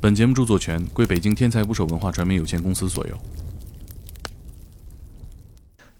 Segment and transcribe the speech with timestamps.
[0.00, 3.14] 本节目著作权归北京天才捕手文化传媒有限公司所有。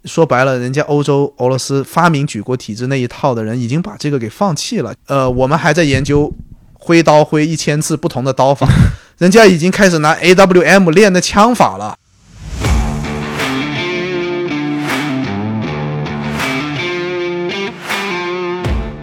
[0.07, 4.95] 说白了，人家欧洲俄罗斯发明举国体制那一套的人已经把这个给放弃了。
[5.07, 6.33] 呃，我们还在研究
[6.73, 8.67] 挥刀挥一千次不同的刀法，
[9.19, 11.99] 人家已经开始拿 AWM 练的枪法了。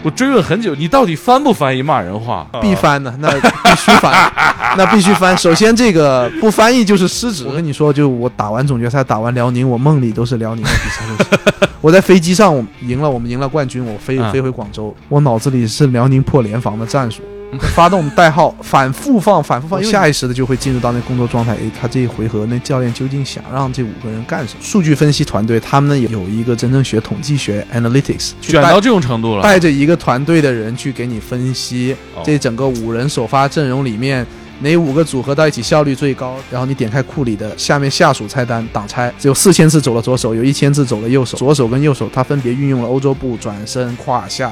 [0.08, 2.48] 我追问很久，你到底翻不翻译骂人话？
[2.62, 4.32] 必翻的，那必须翻，
[4.78, 5.38] 那必须翻。
[5.38, 7.46] 首先，这个不翻译就是失职。
[7.46, 11.68] 我跟你说，就我打完总决赛，打完辽宁，我梦里都是辽宁的比赛。
[11.82, 17.22] 我在飞机上赢了，我们赢了冠军，我飞飞回广州，我脑子里是辽宁破联防的战术。
[17.74, 21.54] 发动代号，反复放，反复放，下意识的就会进入到那工作状态。
[21.56, 24.60] 诶，他这一回合，那教练究竟想让这五个人干什么？
[24.62, 34.26] 数据分析团队，他们呢有一个真正学统计学 （analytics），卷到这种程度了，带着一个团队的人去给你分析这整个五人首发阵容里面
[34.60, 36.36] 哪五个组合到一起效率最高。
[36.52, 44.52] 然后你点开库里的下面下属菜单，挡拆只有四千次走了左手，有一千次走了右手，左手跟右手它分别运用了欧洲步、转身、胯下。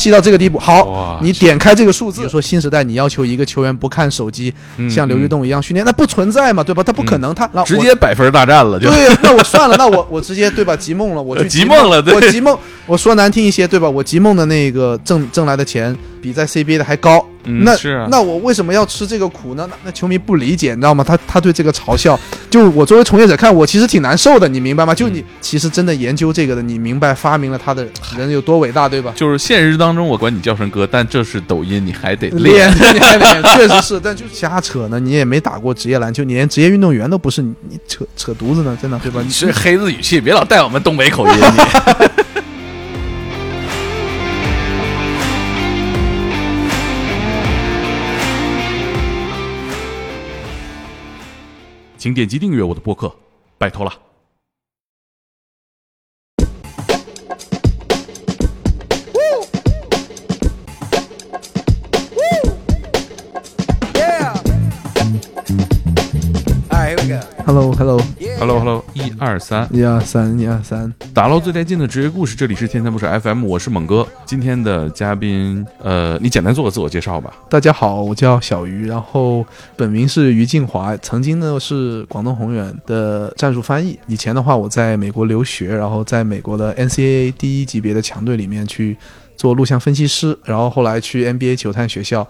[0.00, 4.52] 细到这个地步，好，你点开这个数字，比如说新时代，你要求一个球员不看手机，
[4.88, 6.82] 像刘玉栋一样训练，那不存在嘛，对吧？
[6.82, 9.14] 他不可能，他直接百分大战了，就对。
[9.22, 10.74] 那我算了，那我我直接对吧？
[10.74, 12.58] 集梦了，我去 集梦了，我集梦，
[12.90, 13.88] 我说难听一些，对吧？
[13.88, 17.24] 我吉梦的那个挣挣来的钱比在 CBA 的还高。
[17.64, 19.64] 那是那我为什么要吃这个苦呢？
[19.70, 21.04] 那那球迷不理解，你知道吗？
[21.06, 22.18] 他他对这个嘲笑，
[22.50, 24.92] 就我作为从业者看，我其实挺难受的，你明白吗？
[24.92, 27.86] 就你其实真的研究这个的，你明白发明了他的
[28.18, 29.12] 人有多伟大，对吧？
[29.14, 34.98] 就是现实当中我管你叫声哥，但这是抖音，你还得练，你还得练，确实是，但就瞎扯呢。
[34.98, 39.22] 你也没打过职业篮球，你连职业运动员都不是，你你扯扯犊子呢，真的，对吧？
[39.24, 42.19] 你是黑子语气，别老带我们东北口音，你。
[52.00, 53.14] 请点击订阅我的播客，
[53.58, 53.92] 拜托了。
[67.44, 74.06] Hello，Hello，Hello，Hello，一二三，一二三，一二三，打捞最带劲的职业故事，这里是天才不是 FM，我是猛哥。
[74.24, 77.32] 今天的嘉宾，呃，你简单做个自我介绍吧。
[77.48, 79.44] 大家好，我叫小鱼，然后
[79.76, 83.98] 本名是于静华，曾经呢是广东宏远的战术翻译。
[84.06, 88.96] 以前的话，我在美国留学，然后在美国的 NCAA 第一级别的强队里面去
[89.36, 92.26] 做录像分析师，然后后来去 NBA 球探学校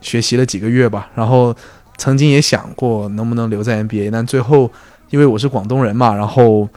[0.00, 1.54] 学习了几个月吧，然后。
[1.96, 4.70] 曾经也想过能不能留在 NBA，但最后
[5.10, 6.68] 因为我是广东人嘛，然后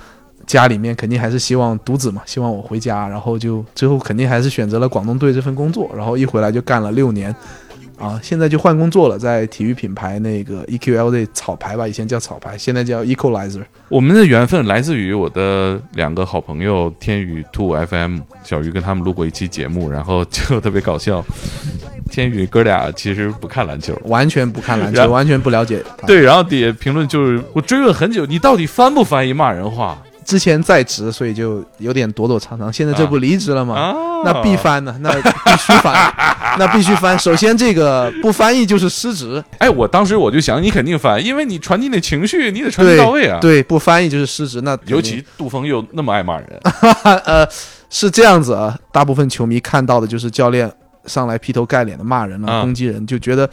[0.48, 7.36] 家里面肯定还是希望独子嘛，希望我回家，然后就最后肯定还是选择了广东队这份工作，然后一回来就干了六年。
[8.00, 13.64] 啊，现在就换工作了，在体育品牌那个 EQLZ 草牌吧，以前叫草牌，现在叫 Equalizer。
[13.90, 21.24] 我们的缘分来自于我的两个好朋友天宇 Two FM 小鱼跟他们录过一期节目，然后就特别搞笑。
[22.10, 25.84] 天宇哥俩其实不看篮球，完全不看篮球，完全不了解。
[26.08, 30.02] 对，然后底下评论就是我追问很久，你到底翻不翻译骂人话？
[30.30, 32.72] 之前在职，所以就有点躲躲藏藏。
[32.72, 33.96] 现在这不离职了吗？
[34.24, 36.14] 那必翻呢，那必须翻，
[36.60, 37.18] 那必须翻。
[37.18, 39.44] 首先，这个不翻译就是失职。
[39.58, 43.40] 哎，我当时我就想，你肯定翻，因为你传递那情绪，你得传递到位啊。
[43.42, 44.62] 对，不翻译就是失职。
[44.62, 46.48] 那尤其杜峰又那么爱骂人，
[47.26, 47.44] 呃，
[47.90, 48.78] 是这样子啊。
[48.92, 50.72] 大部分球迷看到的就是教练
[51.06, 53.50] 上来劈头盖脸的骂人了，攻击人，就觉得，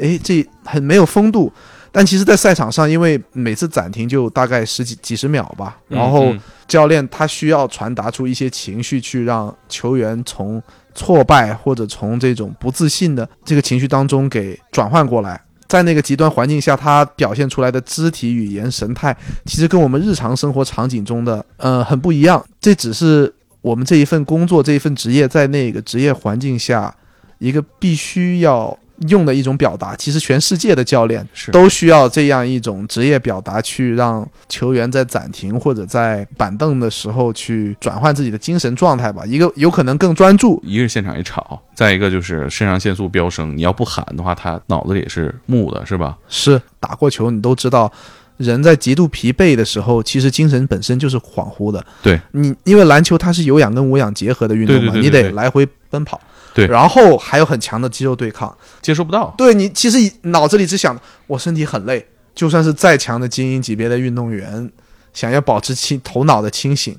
[0.00, 1.52] 哎，这很没有风度。
[1.92, 6.34] 但其实，在赛场上，因为每次暂停就大概十几几十秒吧，然后
[6.68, 10.62] 教练他需要传达出一些情绪，去让球员从
[10.94, 15.40] 挫败或者从这种不自信的这个情绪当中给转换过来。
[15.68, 19.16] 在那个极端环境下，他表现出来的肢体语言、神态，
[19.46, 22.44] 其实跟我们日常生活场景中的呃很不一样。
[22.60, 23.32] 这只是
[23.62, 26.94] 我们这一份工作、这一份职业在那个职业环境下
[27.38, 28.78] 一个必须要。
[29.08, 39.24] 用的一种表达，其实全世界的教练都需要这样一种职业表达，去让球员在暂停或者在板凳的时候去转换自己的精神状态吧。
[39.26, 43.56] 一个有可能更专注，一个是现场一吵，再一个就是肾上腺素飙升。
[43.56, 46.16] 你要不喊的话，他脑子里是木的，是吧？
[46.28, 47.92] 是打过球，你都知道，
[48.38, 51.84] 人在极度疲惫的时候，其实精神本身就是恍惚的。
[52.02, 56.20] 对你，因为篮球它是有氧跟无氧结合的运动嘛，你得来回奔跑。
[56.56, 59.34] 对，然后还有很强的肌肉对抗，接收不到。
[59.36, 64.72] 对你，其实脑子里只想我身体很累，就算是再强的精英级别的运动员，
[65.12, 66.96] 想要保持清头脑的清醒，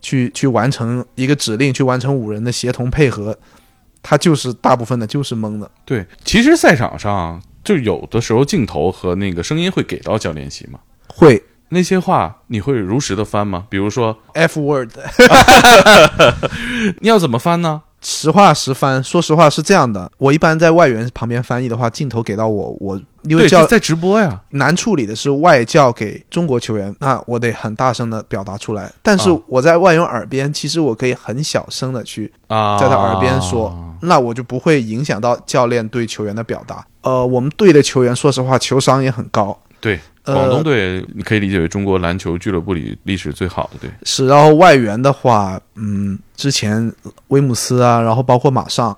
[0.00, 3.36] 去去完成一个指令，去完成五人的协同配合，
[4.00, 5.68] 他就是大部分的就是懵的。
[5.84, 10.78] 对，其实赛场上就有的时候镜头和那个声音会给到教练席吗？
[11.08, 13.66] 会那些话你会如实的翻吗？
[13.68, 14.90] 比如说 F word，
[17.02, 17.82] 你要怎么翻呢？
[18.00, 19.02] 实话实翻。
[19.02, 24.40] 说实话是这样的，我一般在外援旁边翻译的话，镜头给到我，我因为对，教在直播呀。
[24.50, 28.90] 难处理的是外教给中国球员，那我得很大声的表达出来。
[29.02, 36.84] 但是啊我在外援耳边，其实我可以很小声的去啊，在他耳边说，那我就不会影响到教练对球员的表达。
[37.02, 43.90] 呃，我们队的球员，说实话，球商也很高，对，呃广东队你可以理解为中国篮球俱乐部里历史最好的队。
[44.04, 44.26] 是。
[44.26, 46.92] 然后外援的话，嗯，之前
[47.28, 48.90] 威姆斯啊，然后包括马上，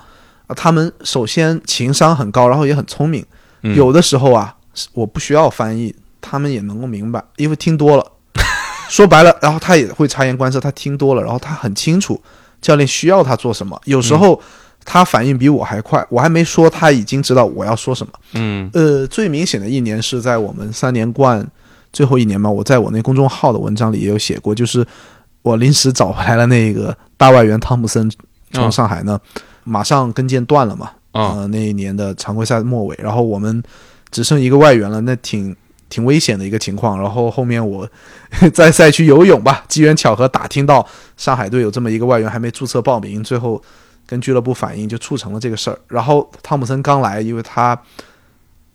[0.46, 3.24] 啊，他们首先情商很高，然后也很聪明。
[3.62, 4.54] 嗯有的时候啊，
[4.92, 8.04] 我不需要翻译，他们也能够明白，因为听多了。
[8.90, 12.20] 说白了，然后他也会察言观色，他听多了，然后他很清楚
[12.60, 13.80] 教练需要他做什么。
[13.84, 14.38] 有时候
[14.84, 18.12] 他反应比我还快，我还没说，他已经知道我要说什么。
[18.34, 21.46] 嗯呃，最明显的一年是在我们三连冠
[21.92, 24.86] 最后一年嘛，我在我那公众号的文章里也有写过，就是
[25.42, 28.10] 我临时找回来了那个大外援汤普森，
[28.52, 29.20] 从上海呢、
[29.64, 33.62] 马上跟腱断了嘛，啊呃，那一年的常规赛末尾，然后我们
[34.10, 35.54] 只剩一个外援了，那挺
[35.88, 37.00] 挺危险的一个情况。
[37.00, 37.88] 然后后面我
[38.52, 40.86] 在赛区游泳吧，机缘巧合打听到
[41.16, 43.62] 上海队有这么一个外援还没注册报名，最后
[44.12, 45.78] 跟俱乐部反映就促成了这个事儿。
[45.88, 47.74] 然后汤普森刚来，因为他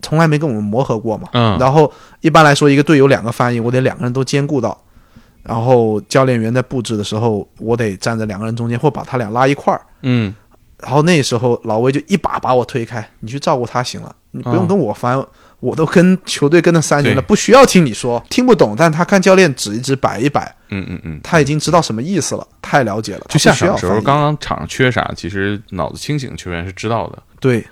[0.02, 4.76] 从来没跟我们磨合过嘛，嗯然后一般来说一个队有两个翻译，我得两个人都兼顾到。
[5.44, 9.80] 然后教练员在布置的时候，我得站在两个人中间，或把他俩拉一块儿。
[10.02, 10.34] 嗯
[10.82, 15.24] 然后那时候老魏就一把把我推开，你去照顾他行了，你不用嗯跟我翻，
[15.60, 21.20] 我都跟球队跟了三年了，不需要听你说，听不懂，但他看教练指一指摆一摆，嗯嗯嗯。
[21.24, 23.26] 他已经知道什么意思了，太了解了。
[23.30, 27.18] 就下他不需要场的时候，刚刚场上缺啥，其实脑子清醒的球员是知道的。
[27.40, 27.66] 对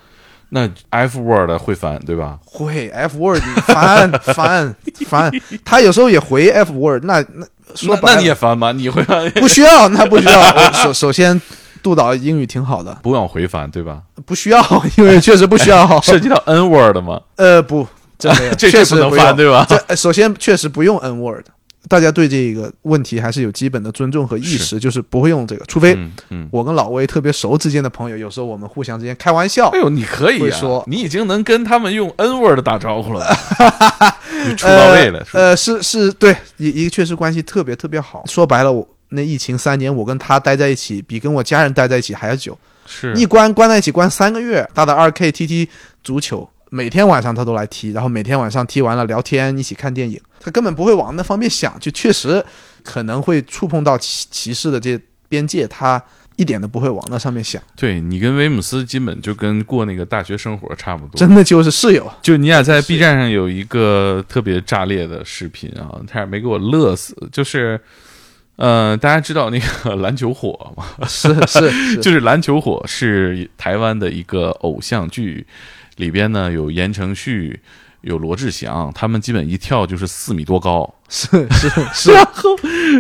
[0.50, 2.40] 那 F word 会翻对吧？
[2.46, 4.76] 会 F word 你翻 翻
[5.08, 5.32] 翻，
[5.66, 7.46] 他有时候也回 F word，那那
[7.76, 8.72] 说那那白了你也翻吗？
[8.72, 9.30] 你会翻？
[9.32, 10.40] 不需要，那不需要。
[10.40, 11.40] 我首首先，
[11.86, 14.02] 杜导英语挺好的，不往回翻对吧？
[14.26, 14.60] 不需要，
[14.98, 15.86] 因为确实不需要。
[16.02, 17.22] 涉及到 N word 吗？
[17.36, 17.88] 呃，不，
[18.18, 19.68] 这没有，这确实不能翻对吧？
[19.96, 21.46] 首先确实不用 N word，
[21.88, 25.96] 大家对这个问题还是有基本的尊重和意识，就是不会用这个，除非。
[26.50, 29.80] 我跟老魏特别熟之间的朋友，有时候我们互相之间开玩笑哎。
[29.80, 33.24] 呦，你可以说你已经能跟他们用 N word 打招呼了，
[34.48, 38.26] 你出到位了，呃，是是，对，一一个确实关系特别特别好。
[38.26, 42.58] 说白了，我那疫情三年，我跟他待在一起，比跟我家人待在一起还要久。
[42.86, 45.68] 是一关关在一起关三个月，打打二 K 踢踢
[46.04, 50.22] 足球，每天晚上他都来踢，然后每天晚上踢完了聊天，一起看电影。
[50.40, 52.46] 他根本不会往那方面想，就确实
[52.84, 56.00] 可能会触碰到歧歧视的这些边界，他
[56.36, 61.18] 一点都不会往那上面想，对你跟威姆斯基本就跟过那个大学生活差不多。
[61.18, 62.12] 真的就是室友。
[62.22, 67.16] 就你俩在 B 站上有一个特别炸裂的视频啊，差点没给我乐死。
[67.32, 67.80] 就是，
[68.58, 70.86] 呃，大家知道那个 篮球火吗？
[71.08, 75.46] 是是是， 就是篮球火是台湾的一个偶像剧，
[75.98, 77.60] 里边呢有言承旭，
[78.06, 80.94] 有罗志祥，他们基本一跳就是四米多高。
[81.10, 82.50] 是 是是然后，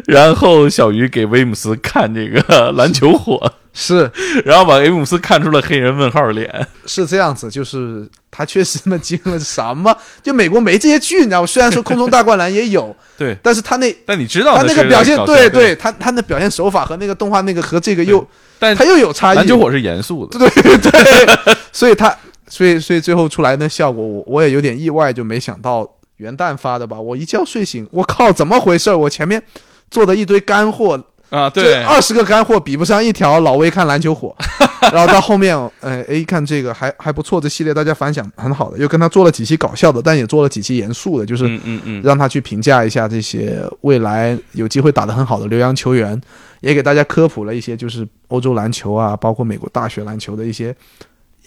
[0.05, 4.11] 然后小鱼给威姆斯看这个篮球火， 是
[4.43, 6.67] 然后把威姆斯看出了黑人问号脸。
[6.85, 9.95] 是这样子，就是他确实他妈经了什么？
[10.21, 11.47] 就美国没这些剧，你知道吗？
[11.47, 18.25] 虽然说空中大灌篮也有，对，但是他那但你知道他那个表现，对，对，他他那表现手法和那个动画那个和这个又
[18.59, 19.37] 但他又有差异。
[19.37, 20.37] 篮球火是严肃的。
[20.37, 21.37] 对对，
[21.71, 22.15] 所以他，
[22.47, 26.99] 所以所以最后出来的效果，我我也有点意外，就没想到元旦发的吧。
[26.99, 28.93] 我一觉睡醒，我靠，怎么回事？
[28.93, 29.41] 我前面
[29.89, 34.35] 做的一堆干货，啊，对，二十个干货比不上一条老魏看篮球火。
[34.93, 46.19] 然后到后面，哎，哎，一看这个还还不错，这系列大家反响很好的，又跟他做了几期搞笑的，但也做了几期严肃的，就是嗯嗯嗯，让他去评价一下这些未来有机会打得很好的留洋球员，
[46.59, 50.75] 也给大家科普了一些就是欧洲篮球啊，包括美国大学篮球的一些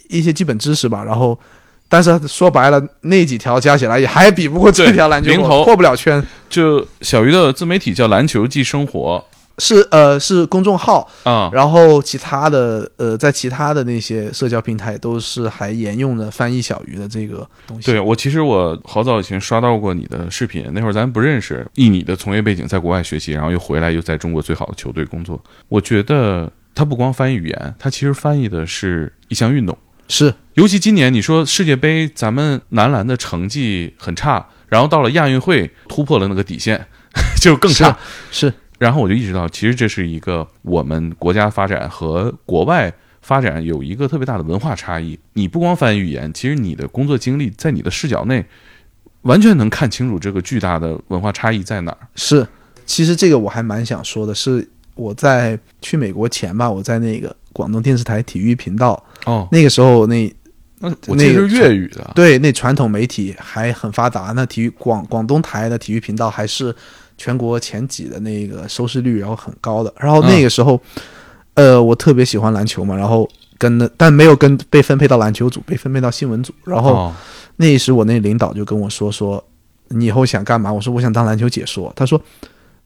[0.09, 1.03] 一些基本知识吧。
[1.03, 1.39] 然后，
[1.87, 6.21] 但是说白了，那几条加起来也还比不过这条篮球过不了圈。
[6.49, 9.23] 就小鱼的自媒体叫篮球即生活
[9.59, 17.91] 是呃是公众号，啊，然后其他的呃在其他的那些社交平台都是还沿用的翻译小鱼的这个东西。
[17.91, 25.37] 对我其实我好早以前刷到过你的视频，那会儿咱不认识，以你的从业背景在国外学习，然后又回来又在中国最好的球队工作，
[25.67, 29.77] 我觉得他不光翻译语言，他其实翻译的是一项运动。
[30.09, 36.85] 是尤其今年你说世界杯，咱们男篮的成绩很差，然后到了亚运会突破了那个底线，
[37.39, 37.97] 就更差。
[38.31, 45.19] 是然后我就意识到，其实这是一个我们国家发展和国外发展有一个特别大的文化差异。
[45.33, 48.45] 你不光翻译语言，其实你的工作经历在你的视角内，
[49.23, 51.97] 完全能看清楚这个巨大的文化差异在哪儿。
[52.15, 52.47] 是，
[52.85, 60.33] 其实这个我还蛮想说的，是我在去美国前吧，我在那个广东电视台体育频道，哦，那个时候那
[60.79, 66.73] 那我记得是粤语的，对那传统媒体还很发达，那体育广广东台的体育频道还是
[67.17, 69.93] 全国前几的那个收视率，然后很高的。
[69.99, 70.79] 然后那个时候，
[71.55, 76.53] 呃，我特别喜欢篮球嘛，然后跟那，但没有跟被分配到篮球组，被分配到新闻组。
[76.63, 77.13] 然后哦
[77.57, 79.43] 那时我那领导就跟我说说，
[79.89, 80.71] 你以后想干嘛？
[80.71, 81.91] 我说我想当篮球解说。
[81.93, 82.21] 他说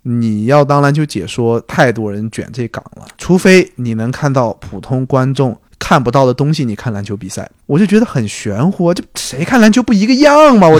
[0.03, 10.67] 你要当篮球解说，太多人卷这岗了，除非你能看到普通观众看不到的东西，你看篮球比赛，我就觉得很玄乎啊，就谁看篮球不一个样吗？
[10.67, 10.79] 我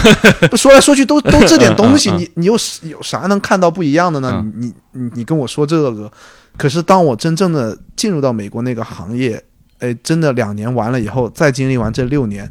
[0.50, 2.54] 不 说来说去都都这点东西，你你有
[2.84, 4.32] 有啥能看到不一样的呢？
[4.44, 6.12] 嗯你你你跟我说这个，
[6.58, 9.42] 可是当我真正的进入到美国那个行业，
[9.80, 12.50] 哎，真的两年完了以后，再经历完这六年。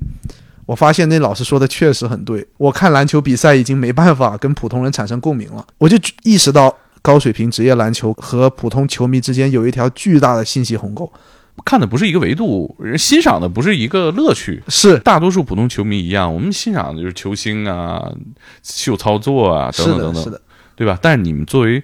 [0.66, 11.12] 我发现那老师说的确实很对，我看篮球比赛已经没办法跟普通人产生共鸣了，我就意识到高水平职业篮球和普通球迷之间有一条巨大的信息鸿沟。
[11.64, 14.62] 看的不是一个维度，人欣赏的不是一个乐趣。
[14.69, 18.11] 是大多数普通球迷一样，我们欣赏的就是球星啊、
[18.62, 20.40] 秀操作啊等，等等等，是的，
[20.75, 20.99] 对吧？
[21.02, 21.83] 但是你们作为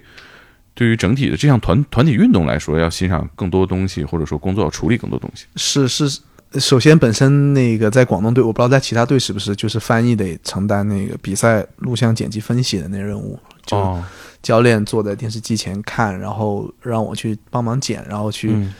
[0.73, 5.45] 对于整体的这项团团体运动来说，要欣赏更多东西，或者说工作要处理更多东西。
[5.55, 6.21] 是是。
[6.53, 14.03] 首先，本身那个在广东队，我不知道在其他队是不是，就是翻译得承担那个比赛录像剪辑分析的那任务，就哦，
[14.41, 18.73] 教练坐在电视机前看，然后让我去帮忙剪，然后去嗯。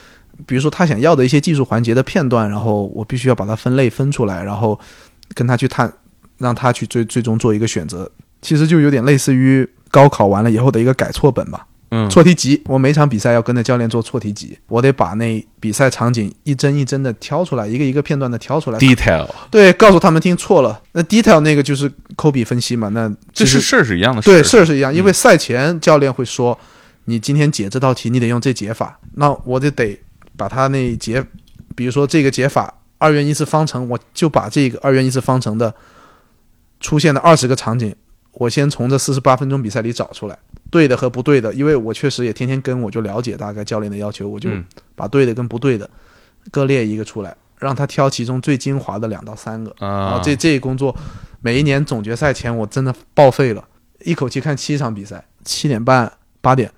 [0.47, 4.79] 比如说他想要的一些技术环节的片段，然后我必须要把它分类分出来，然后
[5.33, 5.91] 跟他去探，
[6.37, 8.09] 让他去最最终做一个选择。
[8.41, 12.61] 其实就有点类似于高考完了以后的一个改错本吧，嗯，错题集。
[12.65, 20.79] 我每场比赛要跟着教练做错题集，我得把那比赛场景一帧一帧的挑出来，一个一个片段的挑出来，detail，对，告诉他们听错了。
[20.91, 24.29] 那 detail 那个就是抠笔分析嘛，那这是其实事儿是一样的事。
[24.29, 26.57] 对，事儿是一样，因为赛前教练会说，
[27.05, 29.99] 你今天解这道题，你得用这解法，那我就得
[30.37, 31.25] 把他那解，
[31.75, 35.73] 比如说这个解法二元一次方程，我就把这个二元一次方程的
[36.79, 37.95] 出现的二十个场景，
[38.33, 40.37] 我先从这四十八分钟比赛里找出来，
[40.69, 44.63] 对的和不对的，因为我确实也天天跟，我就了解大概教练的要求，我就嗯
[44.95, 45.89] 把对的跟不对的
[46.51, 49.75] 各列一个出来，让他挑其中最精华的两到三个。
[49.79, 50.95] 然啊后，这这一工作，
[51.41, 53.63] 每一年总决赛前我真的报废了，
[54.03, 56.11] 一口气看七场比赛，七点半、
[56.41, 56.71] 八点，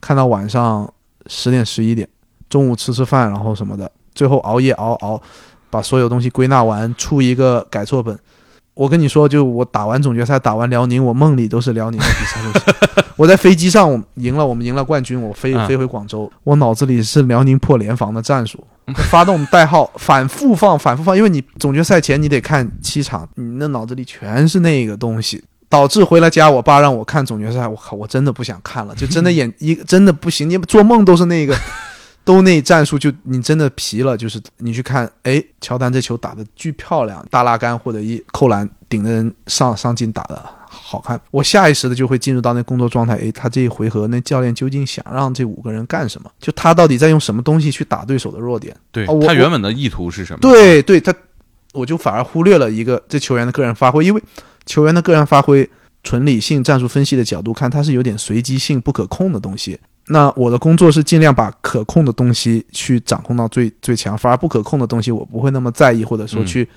[0.00, 0.92] 看到晚上
[1.26, 2.08] 十点、十一点，
[2.48, 5.20] 中午吃吃饭，然后什么的，最后熬夜熬熬，
[5.68, 8.18] 把所有东西归纳完，出一个改错本。
[8.74, 13.04] 我跟你说，就我打完总决赛，打完辽宁，我梦里都是辽宁的比赛路线。
[13.16, 18.64] 我在飞机上，我赢了，我们赢了冠军，我飞嗯飞回广州，我脑子里是辽宁破联防的战术，
[19.10, 31.54] 发动代号，反复放，反复放，因为你总决赛前你得看七场，你那脑子里全是那个东西，导致回了家，我爸让我看总决赛，我靠，我真的不想看了，就真的眼 一真的不行，你做梦都是那个。
[32.24, 46.30] 都内战术就你真的皮了，就是你去看，哎，乔丹这球打的巨漂亮，大拉杆或者一扣篮顶着人上上进打的好看，我下意识的就会进入到那工作状态，哎，他这一回合那教练究竟想让这五个人干什么？
[46.38, 48.76] 就他到底在用什么东西去打对手的弱点？
[48.90, 50.38] 对哦他原本的意图是什么？
[50.40, 51.14] 对对，他
[51.72, 54.22] 我就反而忽略了一个这球员的个人发挥，因为
[54.64, 55.68] 球员的个人发挥，
[56.04, 59.80] 纯理性战术分析的角度看，它是有点随机性、不可控的东西。
[60.08, 66.68] 那我的工作是尽量把可控的东西去掌控到最最强，反而不可控的东西我不会那么在意，或者说嗯去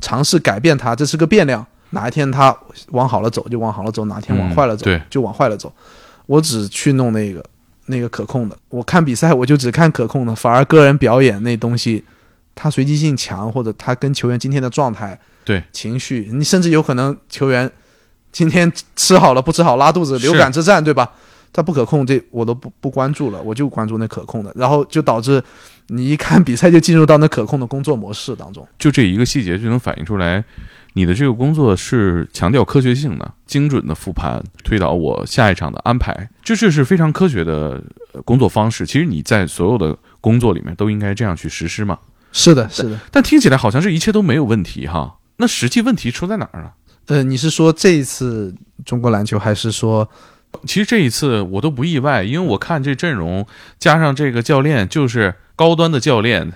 [0.00, 1.64] 尝试改变它，这是个变量。
[1.90, 2.54] 哪一天它
[2.90, 5.72] 往好了走就往好了走，哪天往嗯坏了走、对就往坏了走。
[6.26, 7.42] 我只去弄那个
[7.86, 8.58] 那个可控的。
[8.68, 12.04] 我看比赛我就只看可控的，反而个人表演那东西，
[12.54, 17.70] 它随机性强，或者它跟球员今天的状态、对情绪，你甚至有可能球员
[18.32, 21.10] 今天吃好了不吃好拉肚子，流感之战，对吧？
[21.52, 25.42] 他不可控，这我都不不关注了，我就关注那可控的，然后就导致
[25.88, 28.66] 你一看比赛就进入到那可控的工作模式当中。
[28.78, 30.44] 就这一个细节就能反映出来，
[30.94, 38.86] 你的这个工作是强调科学性的、精准的复盘，推导我下一场的安排，这这是非常科学的呃工作方式。
[38.86, 41.98] 其实你在所有的工作里面都应该这样去实施嘛。
[42.32, 42.98] 是的，是的。
[43.10, 45.16] 但听起来好像是一切都没有问题哈。
[45.38, 46.70] 那实际问题出在哪儿呢？
[47.06, 50.08] 呃，你是说这一次中国篮球，还是说
[50.64, 53.46] 其实这一次我都不意外，因为我看这阵容
[53.78, 56.52] 加上这个教练就是高端的教练，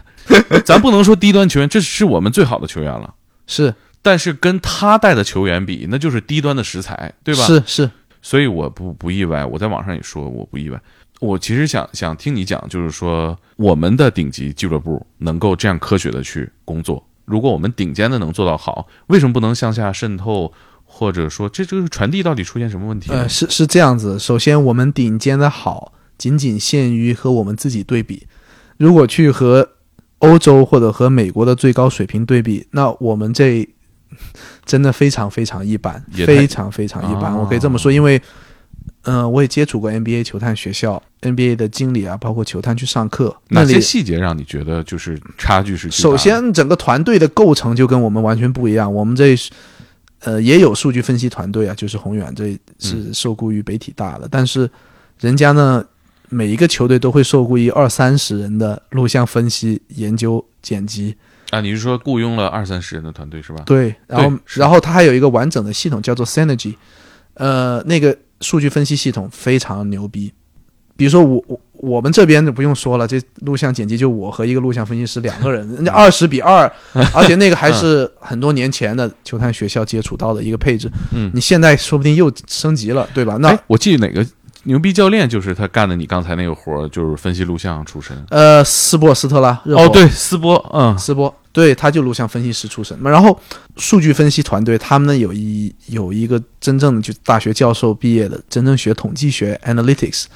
[0.64, 3.14] 咱不能说低端球员，这是我们最好的球员了。
[3.46, 7.44] 是但是跟他带的球员比，那就是低端的食材，对吧？。
[7.44, 7.90] 是是，
[8.22, 10.80] 所以我不不意外，我在网上也说我不意外。
[11.20, 20.50] 我其实想想听你讲，就是说我们的顶级俱乐部能够这样科学的去工作，如果我们顶尖的能做到好，为什么不能向下渗透？
[20.92, 23.10] 或者说，这这个传递到底出现什么问题？
[23.12, 24.18] 呃，是是这样子。
[24.18, 28.26] 首先，我们顶尖的好，仅仅限于和我们自己对比。
[28.76, 29.66] 如果去和
[30.18, 33.66] 欧洲或者和美国的最高水平对比，那我们这
[34.66, 37.34] 真的非常非常一般，非常非常一般。
[37.34, 38.20] 我可以这么说，因为，
[39.04, 45.90] 嗯，我也接触过 NBA 球探学校，NBA 的经理啊，包括球探去上课，哪些细节让你觉得就是差距是？
[45.90, 48.92] 首先，整个团队的构成就跟我们完全不一样。
[48.92, 49.34] 我们这。
[50.22, 54.70] 呃，也有数据分析团队啊，就是宏远，这是受雇于北体大的，但是
[55.18, 55.84] 人家呢，
[56.28, 61.16] 每一个球队都会受雇于二三十人的录像分析、研究、剪辑
[61.50, 61.60] 啊。
[61.60, 63.62] 你是说雇佣了二三十人的团队是吧？
[63.64, 66.74] 对，然后然后他还有一个完整的系统叫做 Synergy，
[67.34, 70.32] 呃，那个数据分析系统非常牛逼。
[70.96, 76.70] 比如说我我我们这边就不用说了，这录像剪辑就我和一个录像分析师两个人，人家二十比二，
[77.14, 80.90] 而且那个还是很多年前的球探学校接触到的一个配置。
[81.12, 83.36] 嗯，你现在说不定又升级了，对吧？
[83.38, 84.26] 那我记得哪个
[84.64, 88.14] 牛逼教练就是他干的，你刚才那个活儿就是分析录像出身。
[88.28, 89.58] 呃，斯波斯特拉。
[89.64, 92.94] 哦，对，斯波，嗯，斯波，对，他就录像分析师出身。
[93.02, 93.40] 然后
[93.78, 100.26] 数据分析团队，他们呢有一有一个真正的就大学教授毕业的，真正学统计学 （analytics）。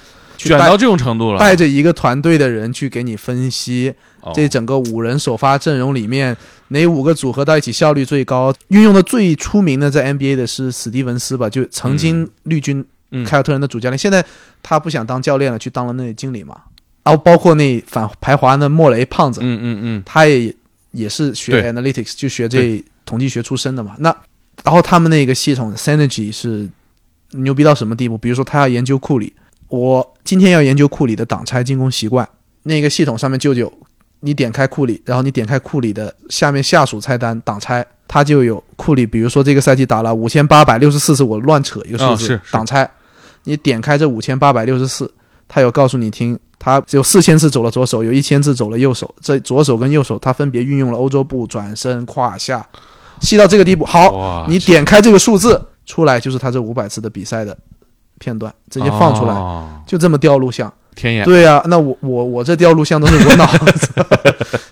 [0.48, 3.92] 卷到这种程度了，带着一个团队的人去给你分析
[4.34, 6.36] 这整个五人首发阵容里面
[6.68, 8.54] 哪五个组合到一起效率最高。
[8.68, 12.84] 运用的最出名的在 NBA 的是史蒂文斯吧，就曾经绿军
[13.26, 14.24] 凯尔特人的主教练，现在
[14.62, 16.56] 他不想当教练了，去当了那经理嘛。
[17.02, 20.54] 然后包括那反排华的莫雷胖子，嗯嗯嗯，他也
[20.92, 23.94] 也是学 analytics，就学这统计学出身的嘛。
[23.98, 24.08] 那
[24.62, 26.66] 然后他们那个系统 Synergy 是
[27.32, 28.16] 牛逼到什么地步？
[28.16, 29.34] 比如说他要研究库里。
[29.75, 32.28] 我今天要研究库里的挡拆进攻习惯，
[32.62, 33.73] 那个系统上面舅舅，
[34.21, 42.89] 你点开库里，然后你点开库里的下面下属菜单挡拆，它就有库里，比如说这个赛季打了五千八百六十四次，我乱扯一个数字，挡拆，
[43.43, 45.13] 你点开这五千八百六十四，
[45.49, 52.65] 它有告诉你听，它有四千次走了左手，有一千次走了右手，这左手跟右手它分别运用了欧洲步、转身、胯下，
[53.21, 53.84] 细到这个地步。
[53.84, 57.58] 好，你点开这个数字出来，就是他这五百次的比赛的。
[58.25, 59.34] 片段直接放出来，
[59.87, 61.25] 就这么调录像，天眼。
[61.26, 63.91] 对呀，那我我我这调录像都是我 脑子。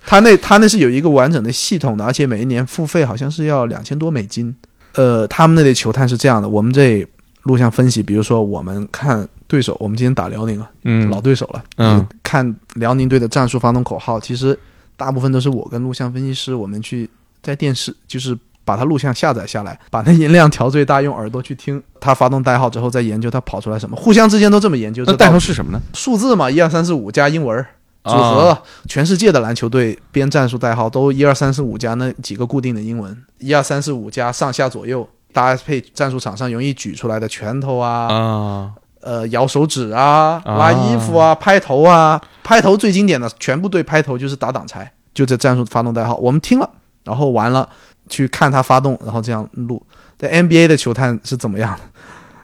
[0.07, 4.55] 他那他那是有一个完整的系统的，而且每一年付费好像是要两千多美金。
[4.95, 7.07] 呃，他们那里球探是这样的，我们这
[7.43, 14.59] 录像分析，比如说我们看对手，我们今天打辽宁了，嗯，老对手了，嗯，看辽宁队的战术发动口号，其实
[14.97, 17.09] 大部分都是我跟录像分析师，我们去
[17.43, 18.39] 在电视就是。
[18.65, 21.83] 把它录像下载下来，把那音量调最大，用耳朵去听。
[22.01, 23.97] 它发动代号之后，再研究它跑出来什么。
[23.97, 25.03] 互相之间都这么研究。
[25.07, 25.81] 那代号是什么呢？
[25.95, 27.65] 数字嘛，一二三四五加英文
[28.05, 28.57] 组合。
[28.89, 46.17] 全世界的篮球队编战术代号都一二三四五加那几个固定的英文，一二三四五加上下左右搭配战术场上容易举出来的拳头啊，呃，摇手指啊，拉衣服啊，拍头啊，拍头最经典的，全部队拍头就是打挡拆，就这战术发动代号。
[46.17, 46.69] 我们听了，
[47.05, 47.69] 然后完了。
[48.09, 49.83] 去看他发动，然后这样录。
[50.19, 51.81] 在 NBA 的球探是怎么样的？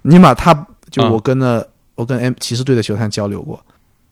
[0.03, 3.63] 尼玛，他就我跟了我跟 M 骑士队的球探交流过，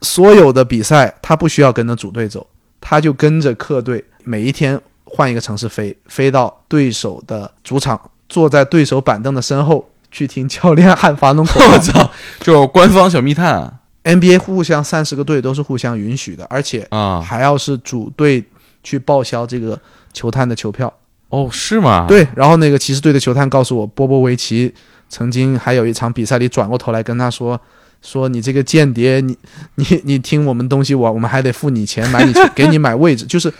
[0.02, 2.46] 所有的比赛他不需要跟着主队走，
[2.80, 11.66] 他就跟着客队，每一天换一个城市飞，飞到对手的主场，坐在对手板凳的身后去听教练喊发动口号。
[11.74, 13.80] 我操，就官方小密探。
[14.04, 18.44] NBA 互相三十个队都是互相允许的，而且啊还要是主队
[18.84, 19.76] 去报销这个
[20.12, 20.92] 球探的球票。
[21.28, 22.06] 哦，是吗？
[22.06, 24.72] 对，然后那个骑士队的球探告诉我，波波维奇
[25.08, 27.60] 曾经还有一场比赛里转过头来跟他说
[28.00, 29.36] ：“说你这个间谍，你
[29.74, 33.52] 你你听我们东西，我我们还得付你钱买你给你买位置。”就是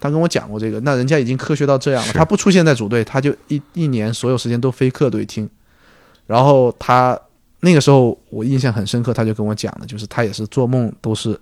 [0.00, 5.48] 他跟我讲过这个，那人家已经科学到这样了，他不出现在主队，他就一一年所有时间都非客队听。
[6.26, 7.16] 然后他
[7.60, 11.38] 那个时候我印象很深刻，他就跟我讲了，就是他也是做梦都是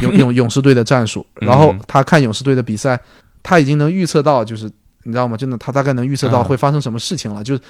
[0.00, 2.98] 勇勇 勇士队的战术，然后他看勇士队的比赛，
[3.42, 4.70] 他已经能预测到就是。
[5.08, 5.38] 你知道吗？
[5.38, 7.42] 真的，他大概能预测到会发生什么事情了。
[7.42, 7.60] 就是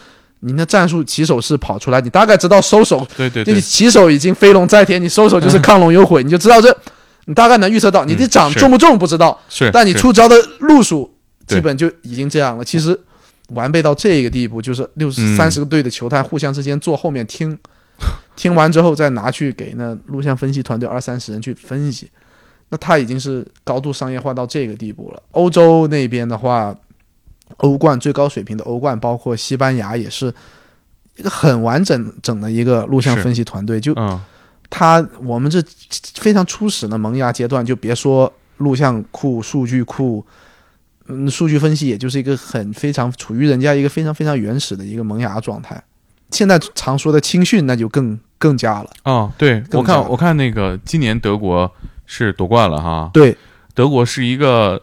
[0.40, 3.06] 你的战术起手是跑出来，你大概知道收手。
[3.16, 6.76] 对对对，起手已经飞龙在天，你收手就是 亢龙有悔，你就知道这，
[7.26, 8.04] 你大概能预测到。
[8.04, 11.08] 你的掌重不重不知道，是，但你出招的路数
[11.46, 12.64] 基本就已经这样了。
[12.64, 12.98] 其实
[13.50, 17.56] 完备到这个地步，就是六十三十个队的球探互相之间坐后面听，
[18.34, 22.10] 听完之后再拿去给那录像分析团队二三十人去分析。
[22.70, 25.22] 那他已经是高度商业化到这个地步了。
[25.30, 26.76] 欧洲那边的话。
[27.56, 30.32] 欧冠最高水平的欧冠，包括西班牙，也是
[31.16, 33.80] 一个很完整整的一个录像分析团队。
[33.80, 33.94] 就
[34.70, 35.62] 他我们这
[36.14, 40.24] 非常初始的萌芽阶段，就别说录像库、数据库，
[41.06, 45.82] 嗯，数据分析，也就是一个很非常处于人家一个非常非常原始的一个萌芽状态。
[46.30, 48.90] 现在常说的青训，那就更更加了。
[49.04, 51.72] 哦，对我看我看那个今年德国
[52.04, 53.34] 是夺冠了哈，对，
[53.74, 54.82] 德国是一个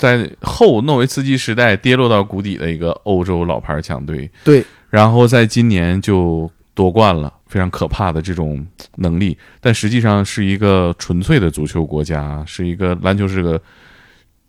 [0.00, 13.60] 在后诺维茨基时代跌落到谷底的一个欧洲老牌强队，对，然后在今年就夺冠了，非常可怕的这种能力，但实际上是一个纯粹的足球国家，是一个篮球是个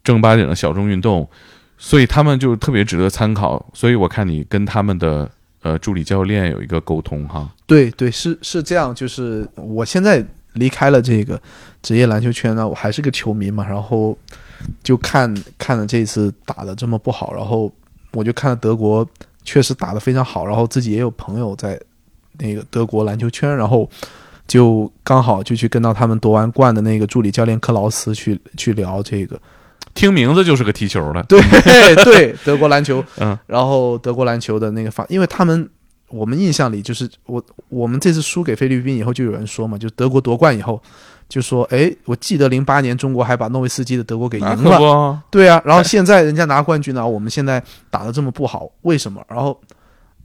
[0.05, 1.29] 正儿八经的小众运动，
[1.77, 3.69] 所以他们就特别值得参考。
[3.73, 5.29] 所以我看你跟他们的
[5.63, 11.41] 呃助理教练有一个沟通哈，对对，是是这样，就是我现在离开了这个
[11.81, 14.17] 职业篮球圈呢，我还是个球迷嘛，然后
[14.83, 17.71] 就看看了这次打的这么不好，然后
[18.13, 19.07] 我就看了德国
[19.43, 21.79] 确实打得非常好，然后自己也有朋友在
[22.39, 23.89] 那个德国篮球圈，然后
[24.47, 29.39] 就刚好就去跟到他们夺完冠的那个助理教练克劳斯去去聊这个，
[29.93, 31.39] 听名字就是个踢球的，对
[32.03, 35.69] 对， 德国篮球，嗯，然后德国篮球的那个发，因为他们
[36.11, 40.81] 我们印象里就是我我们这次输给菲律宾以后，就有人说嘛，就德国夺冠以后
[41.29, 49.23] 就说，哎，我记得零八年中国还把诺维斯基的德国给赢了， 对啊，然后现在人家拿冠军了，我们现在打得这么不好，为什么？
[49.29, 49.59] 然后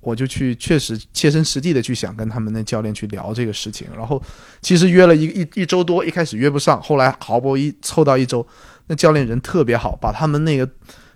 [0.00, 4.20] 我就去确实切身实地的去想跟他们那教练去聊这个事情，然后
[4.60, 8.46] 其实约了一一 一周多，一开始约不上，后来好不容易凑到一周，
[8.88, 10.68] 那教练人特别好，把他们那个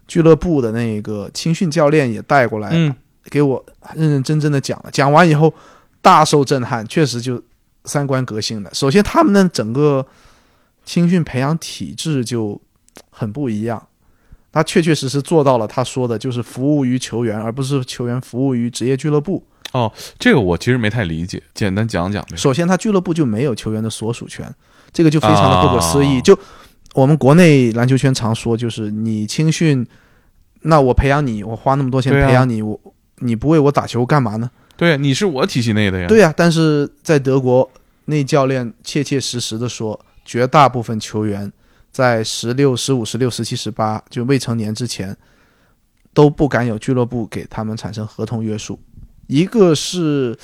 [0.09, 2.93] 俱乐部的那个青训教练也带过来，嗯，
[3.29, 5.53] 给我认认真真的讲了，讲完以后
[6.01, 7.43] 大受震撼，确实就
[7.85, 8.71] 三观革新了。
[8.73, 10.07] 首先，他们的整个
[10.85, 12.61] 青训培养体制就
[13.11, 13.87] 很不一样，
[14.53, 19.45] 他确确实实做到了他说的，就是服务于球员，而不是球员服务于职业俱乐部。
[19.73, 22.37] 哦这个我其实没太理解，简单讲讲呗。
[22.37, 24.53] 首先，他俱乐部就没有球员的所属权，
[24.93, 26.19] 这个就非常的不可思议。
[26.19, 26.37] 啊就
[26.95, 29.87] 我们国内篮球圈常说，就是你青训，
[30.63, 32.81] 那我培养你，我花那么多钱培养你，我
[33.21, 34.51] 你不为我打球干嘛呢？
[34.77, 36.09] 对，你是我体系内的呀。
[36.09, 37.71] 对呀、但是在德国，
[38.07, 41.53] 那教练切切实实的说，绝大部分球员
[41.93, 45.17] 在十六、十五、十六、十七、十八就未成年之前，
[46.13, 48.81] 都不敢有俱乐部给他们产生合同约束。
[49.27, 50.37] 一个是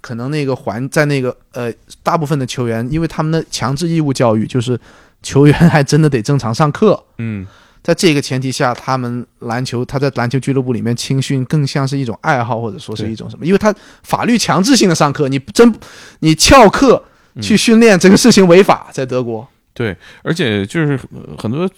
[0.00, 4.78] 可能那个环在那个呃，大部分的球员，因为他们的强制义务教育就是
[5.22, 7.46] 球员还真的得正常上课，嗯，
[7.84, 13.44] 在这个前提下，他们篮球他在篮球俱乐部里面青训更像是一种爱好，或者说是一种什么？
[13.44, 15.72] 因为他法律强制性的上课，你真
[16.20, 17.04] 你翘课
[17.42, 19.46] 去训练、这个事情违法，在德国。
[19.74, 21.68] 对，而且就是呃很多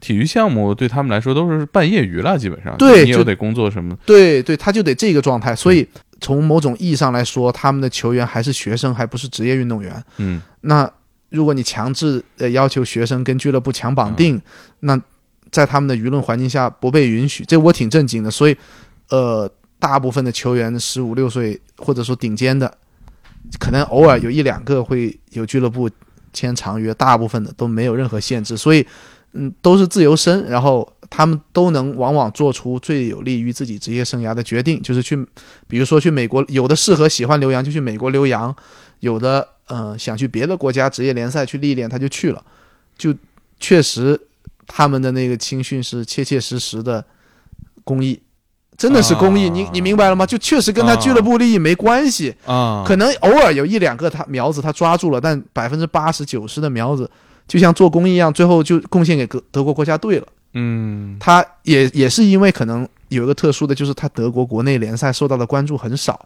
[0.00, 2.76] 体育项目对他们来说都是半业余了，基本上。
[2.76, 3.96] 对就你又得工作什么。
[4.04, 5.56] 对对，他就得这个状态。
[5.56, 5.86] 所以
[6.20, 10.04] 从某种意义上来说，他们的球员还是学生，还不是职业运动员。
[10.18, 10.90] 嗯，那
[11.28, 14.42] 如果你强制呃要求学生跟俱乐部强绑定，
[14.80, 15.00] 那
[15.50, 18.30] 在他们的舆论环境下不被允许，这我挺震惊的。
[18.30, 18.56] 所以，
[19.08, 22.72] 呃，大部分的球员十五六岁或者说顶尖的，
[23.58, 25.90] 可能偶尔有一两个会有俱乐部
[26.32, 28.86] 签长约，大部分的都没有任何限制，所以
[29.32, 35.16] 嗯都是自由身，然后他们都能往往做出最有利于自己职业生涯的决定，就是去，
[35.66, 38.54] 比如说去美国，有的适合喜欢留洋就去美国留洋，
[39.00, 42.44] 有的呃想去别的国家职业联赛去历练，他就去了，
[42.96, 43.12] 就
[43.58, 44.20] 确实
[44.72, 47.04] 他们的那个青训是切切实实的
[47.82, 48.20] 公益。
[48.78, 50.24] 真的是公益，啊你你明白了吗？
[50.24, 57.10] 就确实跟他俱乐部利益没关系，啊，可能偶尔有一两个他苗子他抓住了，但百分之八十九十的苗子
[57.46, 60.26] 就像做公益一样，最后就贡献给德德国国家队了。
[60.54, 66.18] 嗯他也也是因为可能有一个特殊的，就是他德国国内联赛受到的关注很少，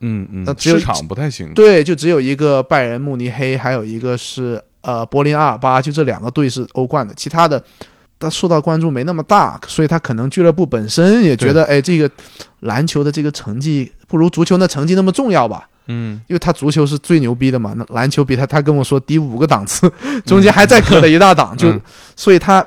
[0.00, 1.52] 嗯嗯那，只有市场不太行。
[1.52, 7.62] 对，就只有一个拜仁慕尼黑，还有一个是呃柏林阿尔巴，就这两个队是欧冠的，其他的
[8.18, 12.10] 他受到关注没那么大，所以他可能俱乐部本身也觉得，哎，这个
[12.60, 15.68] 篮球的这个成绩不如足球那成绩那么重要吧。
[15.90, 19.90] 嗯因为他足球是最牛逼的嘛，那篮球比他他跟我说低五个档次，
[20.26, 21.80] 中间还再隔了一大档，就嗯
[22.14, 22.66] 所以他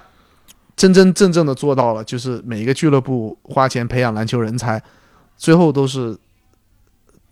[0.75, 4.81] 真真正正的做到了，就是每一个俱乐部花钱培养篮球人才，
[5.37, 6.17] 最后都是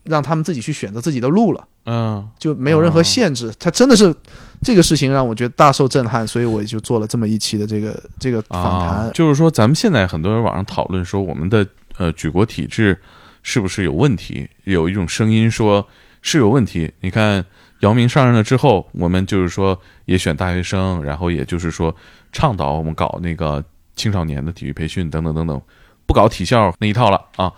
[0.03, 3.51] 让他们自己去选择自己的路了，嗯就没有任何限制。
[3.57, 4.13] 他真的是
[4.61, 9.11] 这个事情让我觉得大受震撼，所以我就做了这么一期的这个这个访谈。
[9.13, 11.65] 就是说咱们现在很多人网上讨论说我们的
[11.97, 12.99] 呃举国体制
[13.41, 14.47] 是不是有问题？
[14.65, 15.87] 有一种声音说
[16.21, 16.91] 是有问题。
[16.99, 17.43] 你看
[17.79, 21.95] 姚明上任了之后，我们就是说也选大学生，然后也就是说
[22.31, 23.63] 倡导我们搞那个
[23.95, 25.61] 青少年的体育培训等等等等，
[26.05, 27.51] 不搞体校那一套了啊。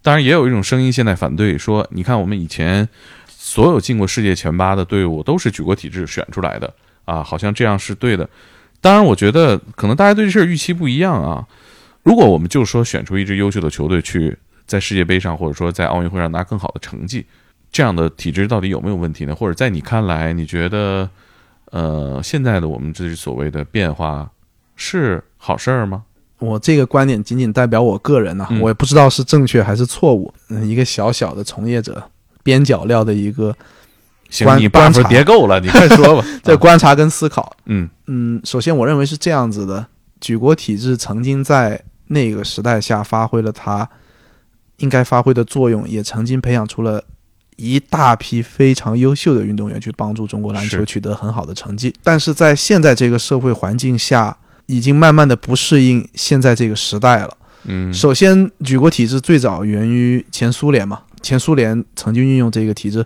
[0.00, 2.88] 当然，也有一种声音现在反对说，你看我们以前
[3.48, 6.70] 所有进过世界前八的队伍都是举国体制选出来的
[7.06, 8.28] 啊，好像这样是对的。
[8.78, 11.46] 当然，我觉得可能大家对这事儿预期不一样啊。
[12.02, 17.24] 如果我们就说选出一支优秀的球队去在世界杯上或者说在奥运会上拿更好的成绩，
[17.72, 19.34] 这样的体制到底有没有问题呢？
[19.34, 21.08] 或者在你看来，你觉得
[21.70, 24.30] 呃现在的我们这所谓的变化
[24.76, 26.02] 是好事儿吗？
[26.38, 30.32] 我这个观点仅仅代表我个人呐、嗯我也不知道是正确还是错误。
[30.50, 32.10] 嗯，一个小小的从业者
[32.48, 33.54] 边角料的一个
[34.30, 36.26] 行，观你观 buff 察叠够了，你快说吧。
[36.42, 37.54] 这观察跟思考。
[37.66, 39.86] 嗯嗯，首先我认为是这样子的：
[40.18, 43.86] 举国体制曾经在那个时代下发挥了它
[44.78, 47.04] 应该发挥的作用，也曾经培养出了
[47.56, 51.94] 一大批非常优秀的运动员，去帮助中国篮球取得很好的成绩。
[52.02, 57.36] 但是在现在这个社会环境下，已经慢慢的不适应现在这个时代了。
[57.64, 63.04] 嗯首先，举国体制最早源于前苏联嘛，前苏联曾经运用这个体制，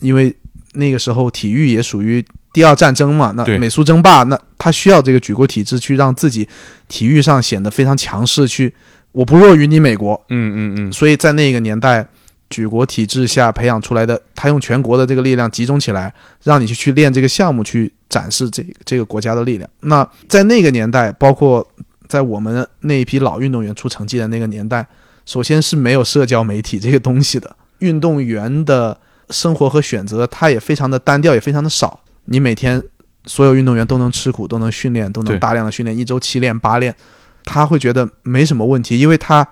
[0.00, 0.34] 因为
[0.74, 6.48] 那个时候体育也属于第二战争嘛，那美苏争霸，那他需要这个举国体制去让自己
[6.88, 8.72] 体育上显得非常强势，去
[9.12, 12.06] 我不弱于你美国，嗯嗯嗯，所以在那个年代，
[12.50, 19.68] 举国体制下培养出来的，他用全国的这个力量集中起来，让你去去练这个项目，去展示这个这个国家的力量。
[19.80, 21.66] 那在那个年代，包括
[22.06, 24.86] 在我们那一批老运动员出成绩的那个年代，
[25.28, 32.00] 首先是没有社交媒体这个东西的，运动员的生活和选择，它也非常的单调，也非常的少。
[32.24, 32.82] 你每天
[33.26, 36.96] 所有运动员都能吃苦，都能训练，都能大量的训练，一周七练八练，
[37.44, 39.46] 他会觉得没什么问题，因为他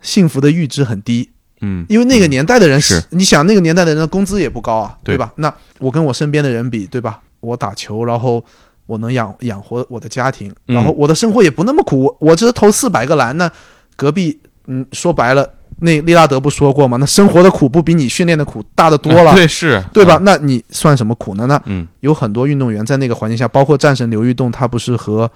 [0.00, 1.28] 幸福的阈值很低。
[1.60, 5.32] 嗯因为那个年代的人，是你想那个年代的人的工资也不高啊，对对吧？
[5.34, 7.20] 那我跟我身边的人比，对吧？
[7.40, 8.44] 我打球，然后
[8.86, 12.04] 我能养养活我的家庭，嗯然后我的生活也不那么苦。
[12.04, 13.50] 我我只是投四百个篮，那
[13.96, 15.48] 隔壁，嗯，说白了，
[15.80, 16.96] 那利拉德不说过吗？
[16.98, 20.18] 那生活的苦不比你训练的苦大得多了，对是，对吧？？
[20.22, 21.46] 那你算什么苦呢？
[21.46, 25.30] 那嗯有很多运动员在那个环境下，包括战神刘玉栋，他不是和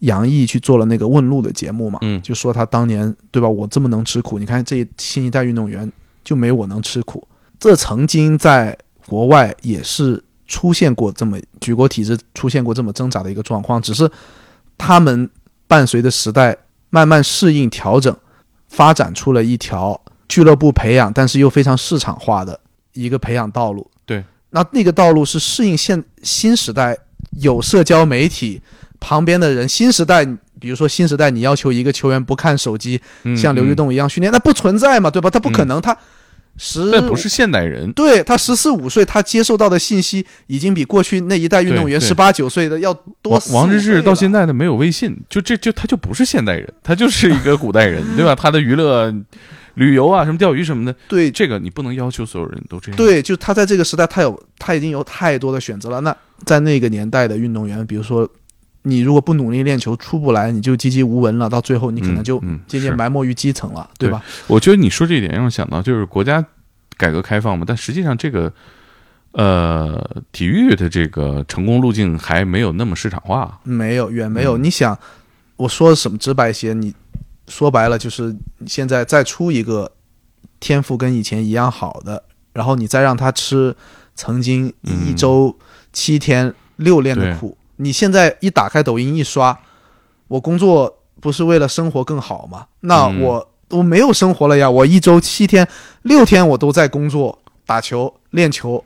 [0.00, 1.98] 杨毅去做了那个问路的节目嘛？
[2.02, 3.48] 嗯就说他当年对吧？
[3.48, 5.90] 我这么能吃苦，你看这新一代运动员
[6.22, 7.26] 就没我能吃苦。
[7.58, 14.08] 这曾经在国外也是出现过这么举国体制出现过这么挣扎的一个状况，只是
[14.76, 15.28] 他们
[15.66, 16.56] 伴随着时代
[16.90, 18.16] 慢慢适应调整，
[18.68, 22.58] 发展出了一条俱乐部培养，但是又非常市场化的
[22.92, 23.90] 一个培养道路。
[24.06, 26.96] 对，那那个道路是适应现新时代
[27.40, 28.60] 有社交媒体
[29.00, 30.26] 旁边的人，新时代。
[30.60, 35.30] 比如说新时代，你要求一个球员不看手机，嗯像刘玉嗯栋一样训练，那不存在嘛，对吧？
[35.30, 35.96] 他不可能，他
[36.58, 42.92] 十那不是现代人，对他十四五岁，他接受到的信息已经比过去那一代运动员十八九岁的要
[43.22, 48.34] 多王治郅到现在在的没有微信，就这就他就不是现代人，他就是一个古代人，对吧？
[48.40, 49.12] 他的娱乐、
[49.74, 56.00] 旅游啊，什么钓鱼什么的，对这个你不能要求所有人都这样。，对，就他在这个时代，他有他已经有太多的选择了。
[56.02, 58.28] 那在那个年代的运动员，比如说
[58.82, 64.22] 你如果不努力练球出不来，你就籍籍无闻了，到最后你可能就渐渐埋没于基层了，对吧？
[64.46, 66.44] 我觉得你说这一点让我想到，就是国家
[66.96, 68.52] 改革开放嘛，但实际上这个
[69.32, 73.60] 呃体育的这个成功路径还没有那么市场化。
[73.64, 74.56] 没有，远没有。
[74.56, 74.98] 嗯你想，
[75.56, 76.94] 我说什么直白些，你
[77.48, 78.34] 说白了就是
[78.66, 79.90] 现在再出一个
[80.60, 83.76] 天赋跟以前一样好的，然后你再让他吃
[84.14, 85.58] 曾经一嗯周
[85.92, 89.58] 七天六练的对苦，你现在一打开抖音一刷，
[90.28, 92.66] 我工作不是为了生活更好吗？
[92.80, 95.66] 那嗯我、我没有生活了呀，我一周七天
[96.02, 98.84] 六天我都在工作、打球、练球，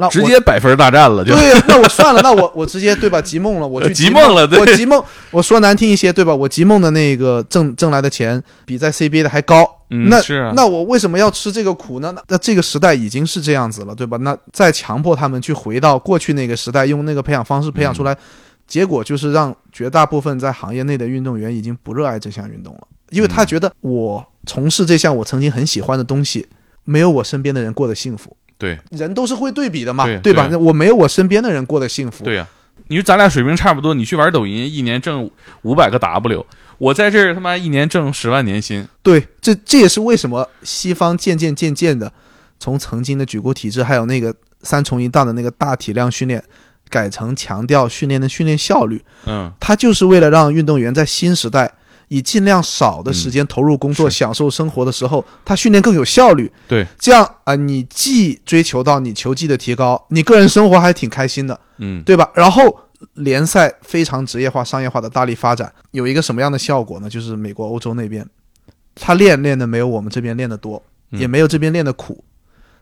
[0.00, 3.20] 那我直接百分大战了，就对，那我算了，那我我直接对吧？
[3.20, 6.34] 集梦了，我去集梦梦了对我集梦，我说难听一些，对吧？
[6.34, 12.10] 我集梦的那个挣挣来的钱比在 CBA 的还高，那嗯是啊那我为什么要吃这个苦呢？
[12.16, 14.16] 那那这个时代已经是这样子了，对吧？
[14.22, 18.16] 那再强迫他们去回到过去那个时代，用那个培养方式培养出嗯来，
[18.66, 26.46] 结果就是让绝大部分在行业内的运动员已经不热爱这项运动了，因为他嗯觉得我从事这项我曾经很喜欢的东西，
[26.84, 28.34] 没有我身边的人过得幸福。
[28.60, 30.46] 对人都是会对比的嘛，对吧？
[30.46, 32.46] 对我没有我身边的人过得幸福，对呀、
[32.88, 35.28] 你说咱俩水平差不多，你去玩抖音，一年挣
[35.62, 36.46] 五百个 W，
[36.78, 38.86] 我在这儿他妈一年挣十万年薪。
[39.02, 42.12] 对，这这也是为什么西方渐渐渐渐的
[42.58, 46.44] 从曾经的举国体制，还有那个三重一档的那个大体量训练，
[46.90, 49.02] 改成强调训练的训练效率。
[49.24, 51.72] 嗯，它就是为了让运动员在新时代
[52.10, 56.50] 以尽量少的时间投入工作、嗯享受生活的时候，他训练更有效率。
[56.66, 62.28] 对，这样啊、你既追求到你球技的提高，你个人生活还挺开心的，嗯，对吧？
[62.34, 62.80] 然后
[63.14, 67.08] 联赛非常职业化、商业化的大力发展，有一个什么样的效果呢？
[67.08, 68.26] 就是美国、欧洲那边，
[68.96, 72.24] 他练练的没有我们这边练的多，嗯也没有这边练的苦，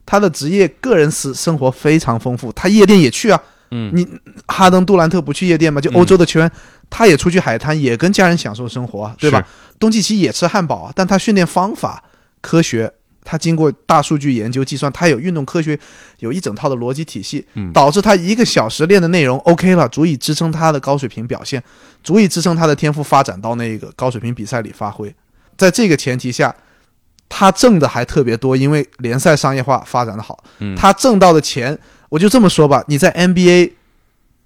[0.07, 3.39] 他的职业个人私生活非常丰富，他夜店也去啊。
[3.71, 4.07] 嗯，你
[4.47, 5.81] 哈登杜兰特不去夜店吗？
[5.81, 6.51] 就欧洲的球员，
[6.89, 9.47] 他也出去海滩，也跟家人享受生活啊，对吧？
[9.79, 12.03] 东契奇也吃汉堡啊，但他训练方法
[12.41, 12.91] 科学，
[13.23, 15.79] 他经过大数据研究计算，他有运动科学，
[16.21, 21.63] 有一整套的逻辑体系，导致他一个小时练的内容 OK 了，足以支撑他的高水平表现，
[22.03, 25.15] 足以支撑他的天赋发展到那个高水平比赛里发挥。
[25.59, 26.55] 在这个前提下，
[27.29, 30.43] 他挣的还特别多，因为联赛商业化发展的好，
[30.75, 31.79] 他挣到的钱。
[32.09, 33.73] 我就这么说吧，你在 NBA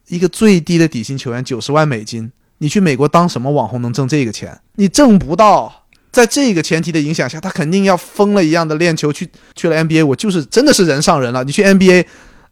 [0.09, 4.61] 一个最低的底薪球员九十万美金，你去美国当什么网红能挣这个钱？
[4.77, 5.81] 你挣不到。
[6.11, 10.05] 在这个前提的影响下，他肯定要疯了一样的练球去去了 NBA。
[10.05, 11.42] 我就是真的是人上人了。
[11.42, 12.05] 你去 NBA，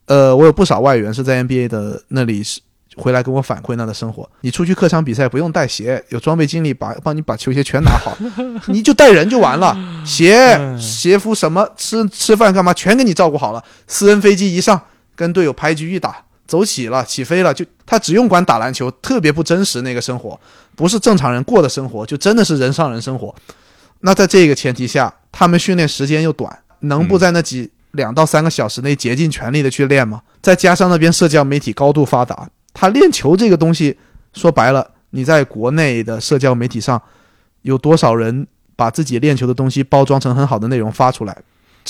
[0.06, 2.62] 呃，我有不少外援是在 NBA 的那里是
[2.96, 4.26] 回来跟我反馈那的生活。
[4.40, 8.16] 你出去客场比赛不用带鞋，有装备经理把帮你把球鞋全拿好，
[8.68, 13.62] 你就带人就完了，鞋鞋服什么吃吃饭干嘛全给你照顾好了。
[13.86, 14.80] 私人飞机一上。
[15.20, 20.40] 跟队友拍局一打，走起了，起飞了，就他只用管打篮球，特别不真实那个生活，
[20.74, 23.34] 不是正常人过的生活，就真的是人上人生活。
[24.00, 30.22] 那在这个前提下，他们训练时间又短，能不在那几两到三个小时内竭尽全力的去练吗？
[30.40, 33.98] 再加上那边社交媒体高度发达，他练球这个东西，
[34.32, 37.02] 说白了，你在国内的社交媒体上，
[37.60, 41.36] 有多少人把自己练球的东西包装成很好的内容发出来？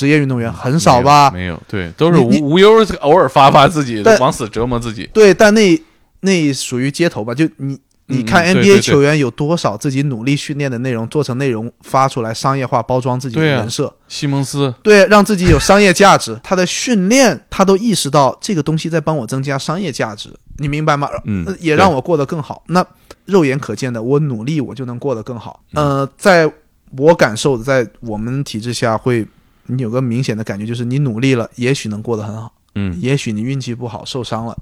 [0.01, 1.31] 职业运动员很少吧？
[1.31, 5.07] 没有，对，都是无无忧，偶尔发发自己，往死折磨自己。
[5.13, 5.79] 对，但那
[6.21, 7.35] 那属于街头吧？
[7.35, 13.95] 就你你看 NBA 球员有多少自己努力训练的内容做成内容发出来，商业化包装自己的人设？
[14.09, 16.41] 西蒙斯对，让自己有商业价值。
[16.43, 21.11] 他的训练，他都意识到这个东西在帮我增加商业价值，你明白吗？
[21.27, 22.63] 嗯，也让我过得更好。
[22.69, 22.83] 那
[23.27, 25.61] 肉眼可见的，我努力我就能过得更好。
[25.75, 26.51] 呃，在
[26.97, 29.27] 我感受的，在我们体制下会。
[29.67, 34.57] 你有个明显的感觉，就是你努力了，也许能过得很好，嗯，也许你运气不好受伤了，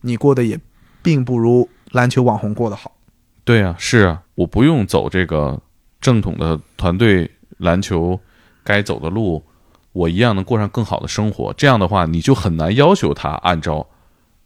[0.00, 0.58] 你过得也
[1.02, 2.92] 并不如篮球网红过得好。
[3.44, 5.60] 对啊，是啊，我不用走这个
[6.00, 8.18] 正统的团队篮球
[8.62, 9.42] 该走的路，
[9.92, 11.52] 我一样能过上更好的生活。
[11.54, 13.86] 这样的话，你就很难要求他按照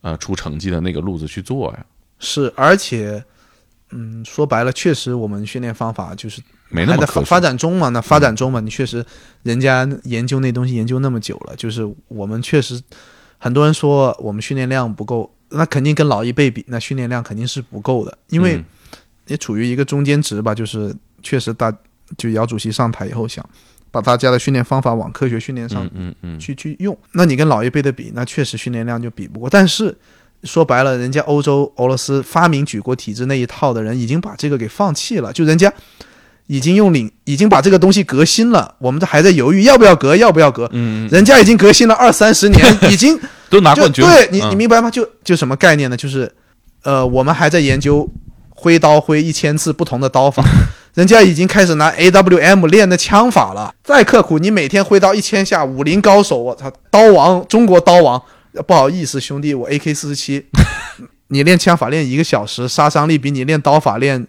[0.01, 1.87] 呃出成绩的那个路子去做呀。
[2.19, 3.23] 是，而且，
[3.95, 6.43] 嗯，说白了，确实我们训练方法就是。
[6.75, 7.89] 还在发发展中嘛？
[7.91, 9.05] 那发展中嘛，你确实，
[9.45, 12.83] 人家研究那东西研究那么久了，就是我们确实，
[13.39, 18.61] 很多人说我们训练量不够，那肯定跟老一辈比，那训练量肯定是不够的，因为
[19.29, 20.53] 也处于一个中间值吧。
[20.53, 21.73] 就是确实大，
[22.19, 23.49] 就姚主席上台以后想
[23.93, 26.99] 把大家的训练方法往科学训练上，嗯嗯，去去用。
[27.13, 29.49] 那你跟老一辈的比，那确实训练量就比不过。
[29.49, 29.97] 但是
[30.45, 35.73] 说白了，人家欧洲俄罗斯发明举国体制那一套的人，已经把这个给放弃了，就人家。
[36.47, 40.69] 已经用领，已经把这个东西革新了，我们这还在犹豫要不要革，要不要革？
[40.75, 44.05] 嗯，人家已经革新了二三十年， 已经都拿冠军。
[44.05, 44.91] 对你，你明白吗？
[44.91, 45.97] 就就什么概念呢？
[45.97, 46.31] 就是，
[46.83, 48.07] 呃，我们还在研究
[48.51, 50.45] 挥刀挥一千次不同的刀法，
[50.93, 53.75] 人家已经开始拿 AWM 练的枪法了。
[53.83, 58.23] 再刻苦，你每天挥刀一千下，武林高手，我操，刀王，中国刀王。
[58.63, 60.45] 不好意思，兄弟，我 AK 四十七，
[61.29, 64.27] 你练枪法练一个小时，杀伤力比你练刀法练。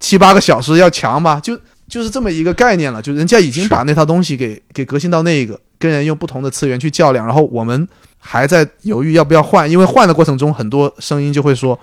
[0.00, 1.56] 七八个小时要强吧，就
[1.86, 3.00] 就是这么一个概念了。
[3.00, 7.86] 就人家已经把那套东西给给革新到那个，跟人用不同的次元去较量，然后我们
[8.18, 11.78] 还在犹豫要不要换，因为换的过程中很多声音就会说，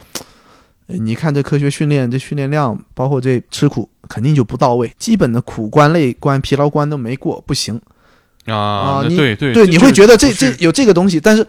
[0.87, 7.79] 你看这科学训练，这训练量，包括这吃苦，肯定就不到位，基本的苦关、累关、疲劳关都没过，不行
[8.47, 9.01] 啊！
[9.07, 11.45] 对对对，你会觉得这这有这个东西，但是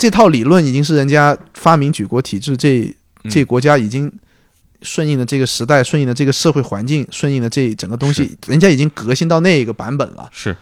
[0.00, 2.92] 这套理论已经是人家发明举国体制，这
[3.30, 4.12] 这国家已经。
[4.82, 10.26] 顺应了这个时代，顺应了这个社会环境，顺应了这整个东西，人家已经革新到那个版本了。
[10.32, 10.56] 是，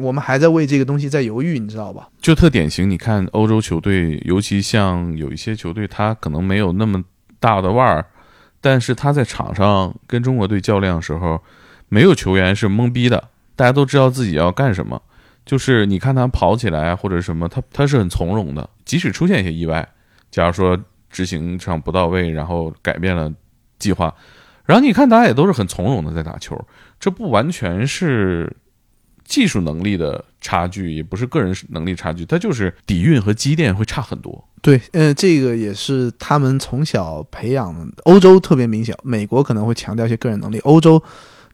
[0.00, 2.08] 我们还在为这个东西在犹豫，你知道吧？
[2.22, 7.02] 就特典型，你看欧洲球队，尤其像有一些球队，他可能没有那么
[7.40, 8.06] 大的腕儿，
[8.60, 11.42] 但是他在场上跟中国队较量的时候，
[11.88, 15.02] 没有球员是懵逼的，大家都知道自己要干什么。
[15.46, 19.88] 就是你看他跑起来或者什么，他他是很从容的，即使出现一些意外，
[20.30, 20.78] 假如说
[21.10, 23.32] 执行上不到位，然后改变了。
[23.76, 24.14] 计划，
[24.64, 26.56] 然后你看，大家也都是很从容的在打球，
[26.98, 28.50] 这不完全是
[29.24, 34.42] 技术能力的差距，也不是个人能力差距，它就是底蕴和积淀会差很多。
[34.62, 37.86] 对，呃，这个也是他们从小培养的。
[38.04, 41.02] 欧洲特别明显，美国可能会强调一些个人能力，欧洲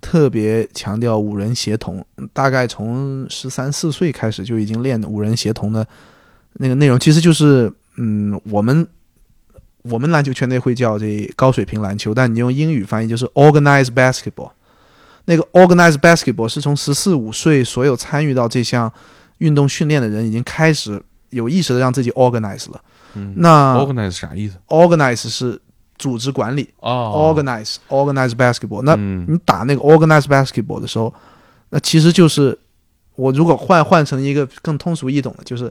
[0.00, 5.86] 特别强调五人协同，大概从十三四岁开始就已经练五人协同的
[6.54, 8.86] 那个内容，其实就是，嗯，我们。
[9.84, 14.50] 我们篮球圈内会叫这高水平篮球，但你用英语翻译就是 organized basketball。
[15.24, 18.92] 那个 organized basketball 是从十四五岁所有参与到这项
[19.38, 22.78] 运动训练的人已经开始有意识的让自己 organize 了。
[23.14, 25.58] 嗯那 organize 啥意思？organize 是
[26.00, 28.80] 组织管理哦，organize organize basketball。
[28.82, 31.12] 那嗯你打那个 organize basketball 的时候，
[31.68, 32.58] 那其实就是
[33.16, 35.70] 我如果换换成一个更通俗易懂的，就是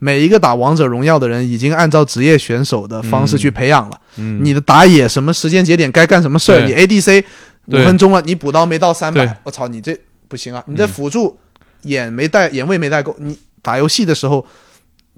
[0.00, 4.00] 每一个打王者荣耀的人已经按照职业选手的方式去培养了。
[4.16, 7.24] 嗯你的打野什么时间节点该干什么事儿，你 ADC
[7.66, 10.64] 五分钟了，你补刀没到三百，我操，你这不行啊！
[10.66, 11.38] 你的嗯辅助
[11.82, 14.44] 眼没带眼位没带够，你打游戏的时候。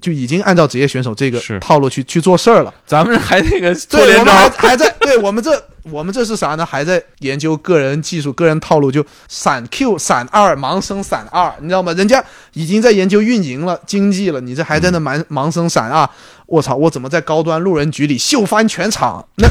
[0.01, 3.69] 就已经按照职业选手这个套路去去做事儿了，咱们还那个
[4.19, 6.65] 我们还，还在，对我们这我们这是啥呢？
[6.65, 11.93] 还在研究个人技术、个人套路，就闪 Q、闪二、盲升闪二，你知道吗？
[11.93, 12.23] 人家
[12.53, 16.09] 已经在研究运营了、经济了，你这还在那盲盲升闪二，
[16.47, 16.75] 我操！
[16.75, 19.23] 我怎么在高端路人局里秀翻全场？
[19.35, 19.47] 那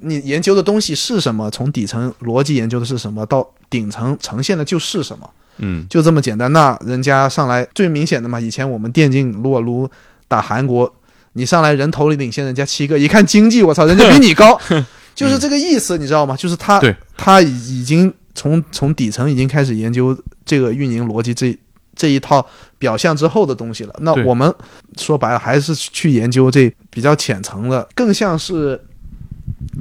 [0.00, 1.50] 你研究的东西是什么？
[1.50, 5.30] 从底层逻辑研究的是什么，到顶层呈现的就是什么？
[5.58, 6.52] 嗯就这么简单。
[6.52, 9.88] 那人家上来最明显的嘛，以前我们电竞撸啊撸
[10.28, 10.92] 打韩国，
[11.32, 14.60] 你上来人头里领先人家七个，一看经济，我操，人家比你高，
[15.14, 16.36] 就是这个意思，你知道吗？
[16.36, 16.80] 就是他
[17.16, 21.56] 他已已经从从底层已经开始研究这个运营逻辑这。
[21.98, 22.46] 这一套
[22.78, 24.54] 表象之后的东西了，那我们
[24.98, 28.78] 说白了还是去研究这比较浅层的，更像是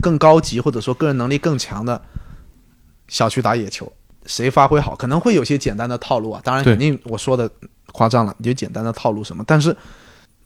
[0.01, 2.01] 更高级或者说个人能力更强的
[3.09, 3.91] 小区打野球，
[4.25, 6.41] 谁发挥好，可能会有些简单的套路啊。
[6.43, 7.49] 当然，肯定我说的
[7.91, 9.75] 夸张了，有简单的套路什么，但是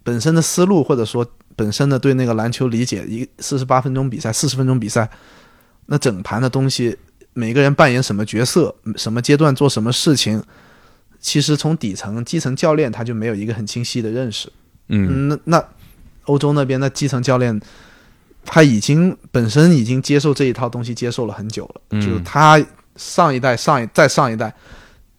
[0.03, 1.25] 本身的思路或者说
[1.55, 5.09] 本身的对那个篮球理解，一四十八分钟比赛、四十分钟比赛，
[5.87, 6.97] 那整盘的东西，
[7.33, 10.41] 每个人扮演什么角色，什么阶段做什么事情，
[11.19, 14.51] 其实从底层基层教练他就没有一个很清晰的认识。
[14.87, 15.65] 嗯嗯，那那
[16.25, 17.59] 欧洲那边的基层教练，
[18.45, 21.81] 他已经本身已经接受这一套东西，接受了很久了。
[21.91, 22.59] 嗯就是他
[22.99, 24.53] 上一代、上一再上一代，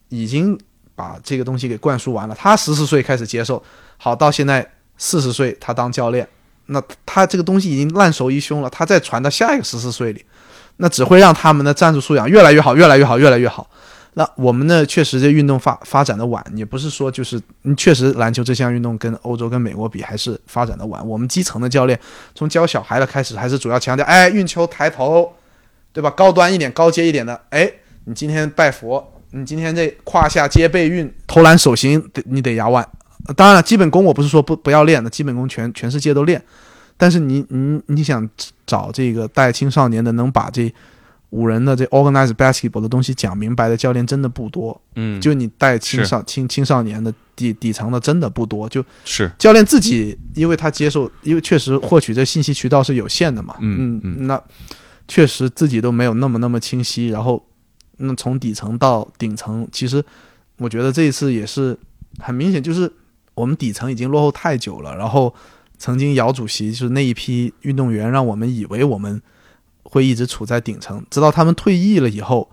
[0.09, 0.57] 已经
[0.95, 2.35] 把这个东西给灌输完了。
[2.37, 3.61] 他十四岁开始接受，
[3.97, 4.65] 好到现在
[4.97, 6.27] 四十岁，他当教练，
[6.67, 8.69] 那他这个东西已经烂熟于胸了。
[8.69, 10.23] 他再传到下一个十四岁里，
[10.77, 13.67] 那只会让他们的战术素养越来越好，越来越好，越来越好。
[14.13, 21.07] 那我们呢，确实这运动发发展的晚，也不是说就是，嗯确实篮球这项运动跟欧洲跟美国比还是发展的晚。
[21.07, 21.97] 我们基层的教练
[22.35, 25.33] 从教小孩的开始，还是主要强调，哎，运球抬头，
[25.93, 26.09] 对吧？
[26.11, 27.71] 高端一点、高阶一点的，哎，
[28.05, 32.87] 你今天拜佛，你今天这胯下接背运、投篮手型，得你得压腕。
[33.35, 36.41] 当然了，基本功我不是说不不要练的，基本功全全世界都练，
[36.97, 38.27] 但是你你你想
[38.65, 40.73] 找这个带青少年的，能把这
[41.29, 44.81] 五人的这 organized basketball 的东西讲明白的教练真的不多。
[44.95, 49.31] 嗯，就你带青少青青少年的底底层的真的不多，就是。
[49.37, 54.41] 教练自己，因为他接受，因为确实获取这信息渠道是有限的嘛，嗯嗯，那
[55.11, 57.45] 确实自己都没有那么那么清晰，然后
[57.97, 60.01] 那从底层到顶层，其实
[60.55, 61.77] 我觉得这一次也是
[62.19, 62.89] 很明显，就是
[63.33, 65.35] 我们底层已经落后太久了，然后
[65.77, 69.21] 曾经姚主席就是那一批运动员，让我们以为我们
[69.83, 72.49] 会一直处在顶层，直到他们退役了以后，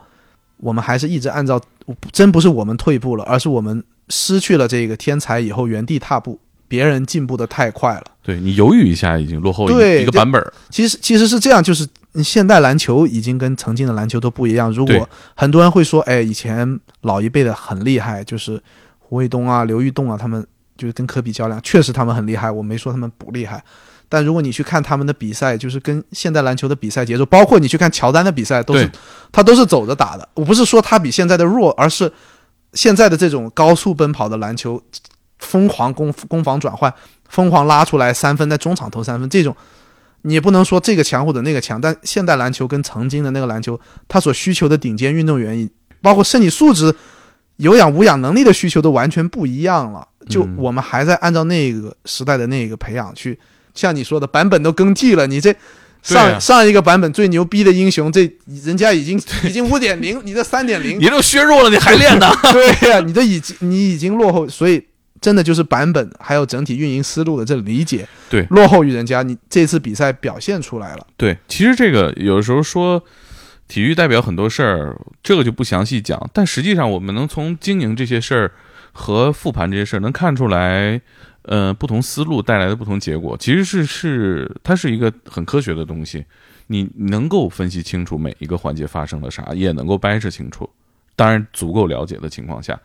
[0.57, 1.63] 我们还是一直按照，
[2.11, 8.05] 真不是我们退步了，而是我们失去了这个天才以后原地踏步，别人进步的太快了。
[8.23, 10.41] 对你犹豫一下，已经落后一个版本。
[10.71, 11.89] 其实其实是这样，就是
[12.23, 14.71] 现代篮球已经跟曾经的篮球都不一样。
[14.71, 18.63] 如果很多人会说，哎，以前老一辈的很厉害，就是
[18.99, 20.47] 胡卫东啊、刘玉栋啊，他们
[20.77, 23.65] 就是跟科比较量，确实他们很厉害，我没说他们不厉害。
[24.11, 28.91] 但如果你去看他们的比赛，就是跟现代篮球的比赛节奏，包括你去看乔丹的比赛，都是
[29.31, 30.29] 他都是走着打的。
[30.35, 32.11] 我不是说他比现在的弱，而是
[32.73, 34.83] 现在的这种高速奔跑的篮球，
[35.39, 36.93] 疯狂攻攻防转换，
[37.29, 39.55] 疯狂拉出来三分，在中场投三分，这种
[40.23, 41.81] 你也不能说这个强或者那个强。
[41.81, 43.79] 但现代篮球跟曾经的那个篮球，
[44.09, 45.69] 它所需求的顶尖运动员，
[46.03, 46.95] 包括身体素质、
[47.57, 50.07] 有氧无氧能力的需求都完全不一样了。
[50.29, 53.39] 就嗯我们还在按照那个时代的那个培养去，
[53.75, 55.55] 像你说的版本都更替了，你这。
[56.01, 58.23] 上、啊上一个版本最牛逼的英雄，这
[58.65, 62.31] 人家已经已经五点零，你这三点零， 你都削弱了，你还练呢？
[62.53, 64.83] 对呀、你这已经你已经落后，所以
[65.21, 69.23] 真的就是版本还有整体运营思路的这理解，对落后于人家。
[69.23, 73.03] 你这次比赛表现出来了，对，其实这个有的时候说
[73.67, 76.31] 体育代表很多事儿，这个就不详细讲。
[76.33, 78.53] 但实际上，我们能从经营这些事儿
[78.93, 81.01] 和复盘这些事儿能看出来，
[81.43, 86.25] 呃，不同思路带来的不同结果，其实是是它是一个很科学的东西。
[86.71, 90.69] 你能够分析清楚每一个环节发生了啥，也能够掰扯清楚。
[91.17, 92.79] 当然，足够了解的情况下，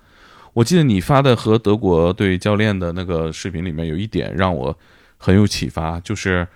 [0.53, 4.77] 我记得你发的和德国队教练的那个视频里面有一点让我
[5.17, 6.47] 很有启发，就是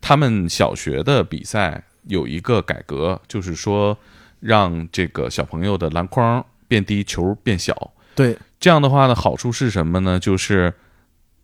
[0.00, 3.96] 他们小学的比赛有一个改革，就是说
[4.40, 10.18] 让这个小朋友的篮筐变低，球变小，对，这样的话呢，好处是什么呢？
[10.18, 10.72] 就是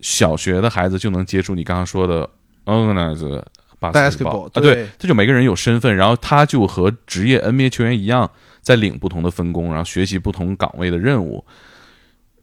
[0.01, 2.29] 小学的孩子就能接触你刚刚说的
[2.65, 3.43] organize
[3.79, 8.31] basketball 啊，对，他就每个人有身份，然后他就和职业 NBA 球员一样，
[8.63, 11.45] 在领不同的分工，然后学习不同岗位的任务。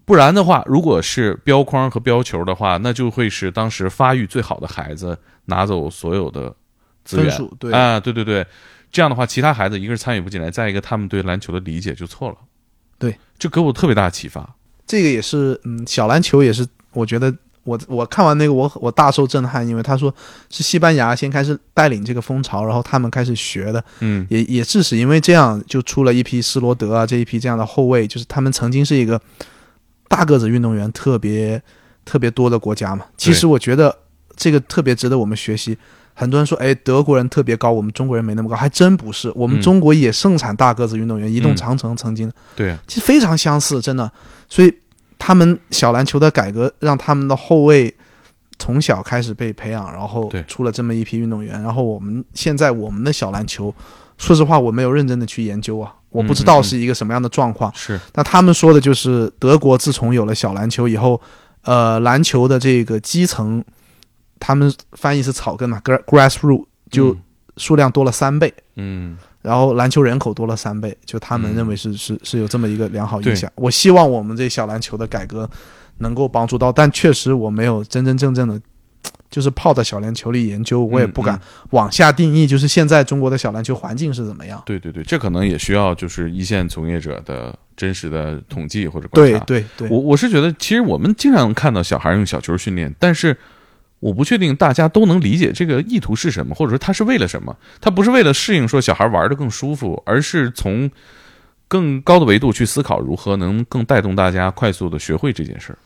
[0.08, 6.55] 不然的话，如果是标框和标球的话，那就会是当时发育最好的孩子拿走所有的
[7.03, 7.49] 资源。
[7.60, 8.47] 对啊，对对对，
[8.89, 12.38] 这样的话，其他孩子一个是参与不进来，再一个他们对篮球的理解就错了。
[12.97, 14.55] 对，就给我特别大的启发。
[14.86, 17.36] 这个也是，嗯，小篮球也是，我觉得
[17.66, 20.16] 我我看完那个，我我大受震撼，因为他说
[20.49, 23.84] 是西班牙先开始带领这个风潮，然后他们开始学的。
[23.99, 29.22] 嗯，也也致使因为这样，就出了一批施罗德啊这一批这样的后卫，就是他们曾经是一个。
[30.08, 31.62] 大个子运动员特别
[32.05, 33.95] 特别多的国家嘛，其实我觉得
[34.36, 35.78] 这个特别值得我们学习。
[36.20, 39.32] 很多人说，哎，德国人特别高，我们中国人没那么高，还真不是。
[39.36, 44.12] 我们中国也盛产大个子运动员，移动长城曾经对，其实非常相似，真的。
[44.49, 44.74] 所以
[45.20, 47.93] 他们小篮球的改革，让他们的后卫
[48.58, 51.62] 从小开始被培养，然后出了这么一批运动员。
[51.62, 53.72] 然后我们现在我们的小篮球，
[54.18, 55.93] 说实话，我没有认真的去研究啊。
[56.10, 57.72] 我不知道是一个什么样的状况。
[57.76, 61.20] 是，那他们说的就是德国自从有了小篮球以后，
[61.64, 63.64] 呃，篮球的这个基层，
[64.39, 67.16] 他们翻译是草根嘛，grassroot 就
[67.58, 68.53] 数量多了三倍。
[68.76, 73.51] 嗯，然后篮球人口多了三倍，就他们认为是是是有这么一个良好影响。
[73.55, 75.49] 我希望我们这小篮球的改革
[75.97, 78.60] 能够帮助到，但确实我没有真真正正的。
[79.30, 81.39] 就是泡在小篮球里研究，我也不敢
[81.72, 82.47] 往下定义。
[82.47, 84.62] 就是现在中国的小篮球环境是怎么样？
[84.66, 89.39] 对对对，这可能也需要就是一线从业者的真实的统计或者观察。
[89.39, 93.36] 对对对，我我是觉得，其实我们经常能看到小孩用小球训练，但是
[93.99, 97.55] 我不确定大家都能理解这个意图是什么，或者说他是为了什么？
[97.82, 100.89] 他不是为了适应说小孩玩的更舒服，而是从
[101.68, 105.78] 更高的维度去思考如何能更带动大家快速的学会这件事儿。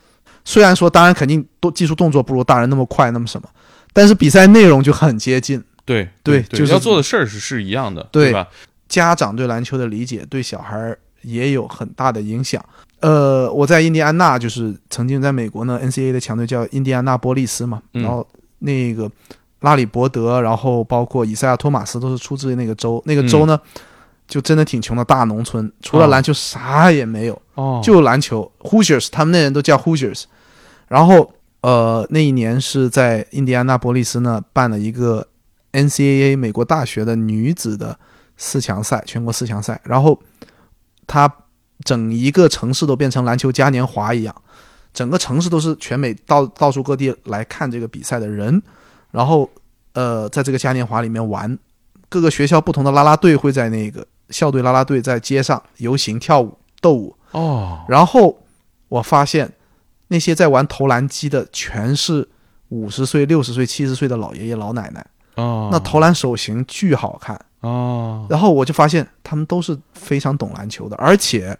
[0.44, 3.48] 虽然说，当然肯定都技术动作不如大人那么快，那么什么，
[3.92, 5.62] 但是比赛内容就很接近。
[5.84, 8.48] 对对，就是要做的事儿是是一样的，对吧？
[8.88, 12.64] 家长对篮球的理解，对小孩也有很大的影响。
[13.00, 18.26] 呃，我在印第安纳，就是曾经在美国呢，NCAA 的强队叫印第安纳波利斯嘛，然后
[18.60, 19.10] 那个
[19.60, 23.60] 拉里伯德，然后包括以赛亚托马斯都是出自那个州，那个州呢。
[24.28, 28.50] 就真的挺穷的大农村，除了篮球啥也没有，哦，就篮球。
[28.60, 30.22] Hoosiers，他们那人都叫 Hoosiers。
[30.92, 31.32] 然后，
[31.62, 35.26] 呃，那一年是在印第安纳波利斯呢办了一个
[35.72, 37.98] NCAA 美国大学的女子的
[38.36, 39.80] 四强赛，全国四强赛。
[39.84, 40.20] 然后，
[41.06, 41.32] 他
[41.82, 44.34] 整一个城市都变成篮球嘉年华一样，
[44.92, 48.62] 整个城市都是全美到到处各地来看这个比赛的人。
[49.10, 49.48] 然后，
[49.94, 51.58] 呃，在这个嘉年华里面玩，
[52.10, 54.06] 各个学校不同的啦啦队会在那个。
[54.28, 57.80] 校队啦啦队在街上游行、跳舞、斗舞哦。
[57.86, 58.38] 然后
[58.88, 59.52] 我发现
[60.12, 62.28] 那些在玩投篮机的全是
[62.68, 65.04] 五十岁、六十岁、七十岁的老爷爷老奶奶
[65.36, 65.70] 哦。
[65.72, 68.26] 那投篮手型巨好看哦。
[68.28, 71.56] 然后我就发现他们都是非常懂篮球的，而且，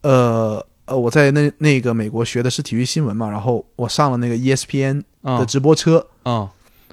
[0.00, 6.48] 呃呃，我在那那个美国学的是体育新闻嘛，然后我上了那个 ESPN 的直播车啊，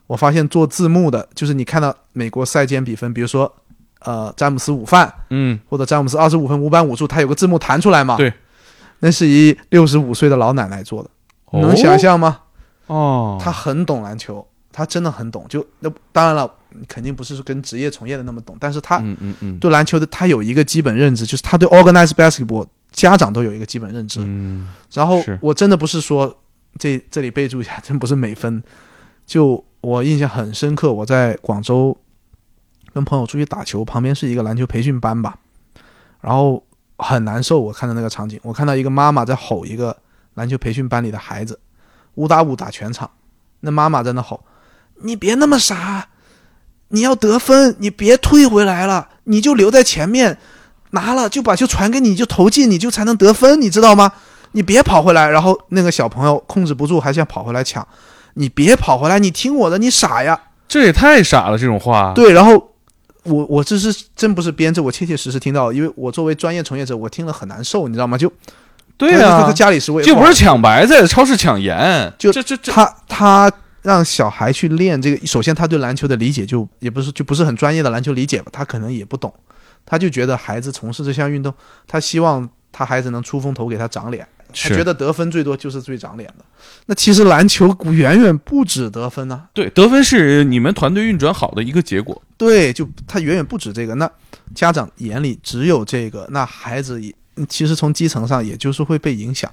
[0.07, 3.49] 我发现做字幕的，就是你看到美国赛间比分，比如说。
[4.05, 8.17] 呃，詹姆斯午饭，嗯，或者詹姆斯二十五分五板五助，他有个字幕弹出来嘛？
[8.17, 8.33] 对，
[9.03, 11.09] 那是一六十五岁的老奶奶做的，
[11.59, 12.39] 能想象吗？
[12.87, 15.45] 哦，她很懂篮球，她真的很懂。
[15.49, 16.49] 就那当然了，
[16.87, 24.21] 肯定不是跟职业从业的那么懂，但是她，嗯嗯嗯，对篮球的她有一个基本认知，就是她对 organized basketball 家长都有一个基本认知。
[24.23, 26.33] 嗯，然后我真的不是说
[26.79, 28.63] 这这里备注一下，真不是美分。
[29.25, 31.97] 就我印象很深刻，我在广州。
[32.93, 35.35] 跟朋友出去打球，旁边是一个篮球培训班吧，
[36.21, 36.63] 然后
[37.03, 37.59] 很难受。
[37.59, 39.95] 我看到那个场景，我看到一个妈妈在吼一个
[40.33, 41.59] 篮球培训班里的孩子，
[42.15, 43.11] 五打五打全场。
[43.59, 44.43] 那妈妈在那吼
[45.03, 46.07] ：“你别那么傻，
[46.87, 50.39] 你要得分，你别退回来了，你就留在前面，
[50.91, 54.13] 拿了就把球传给你，就投进，你就才能得分，你知道吗？
[54.53, 57.87] 你别跑回来。”然后那个小朋友控制不住，还想跑回来抢。
[58.33, 60.39] 你别跑回来，你听我的，你傻呀！
[60.67, 62.13] 这也太傻了，这种话。
[62.15, 62.72] 对，然后。
[63.23, 68.17] 我我这是真不是编制，我切切实实听到，因为我作为专业从业者，我听了很难受，你知道吗？
[68.17, 68.31] 就，
[68.97, 73.51] 对啊，家里是为就不是抢白菜，超市抢盐，就这这这，他他
[73.81, 79.33] 让小孩去练这个，首先他对篮球的理解就也不是就不是很专业的篮球理解吧，他可能也不懂，
[79.85, 81.53] 他就觉得孩子从事这项运动，
[81.87, 84.27] 他希望他孩子能出风头，给他长脸。
[84.53, 86.45] 他觉得得分最多就是最长脸的，
[86.85, 89.43] 那其实篮球远远不止得分呢。
[89.53, 92.21] 对，得分是你们团队运转好的一个结果。
[92.37, 93.95] 对，就他远远不止这个。
[93.95, 94.09] 那
[94.53, 97.13] 家长眼里只有这个，那孩子也
[97.49, 99.51] 其实从基层上也就是会被影响。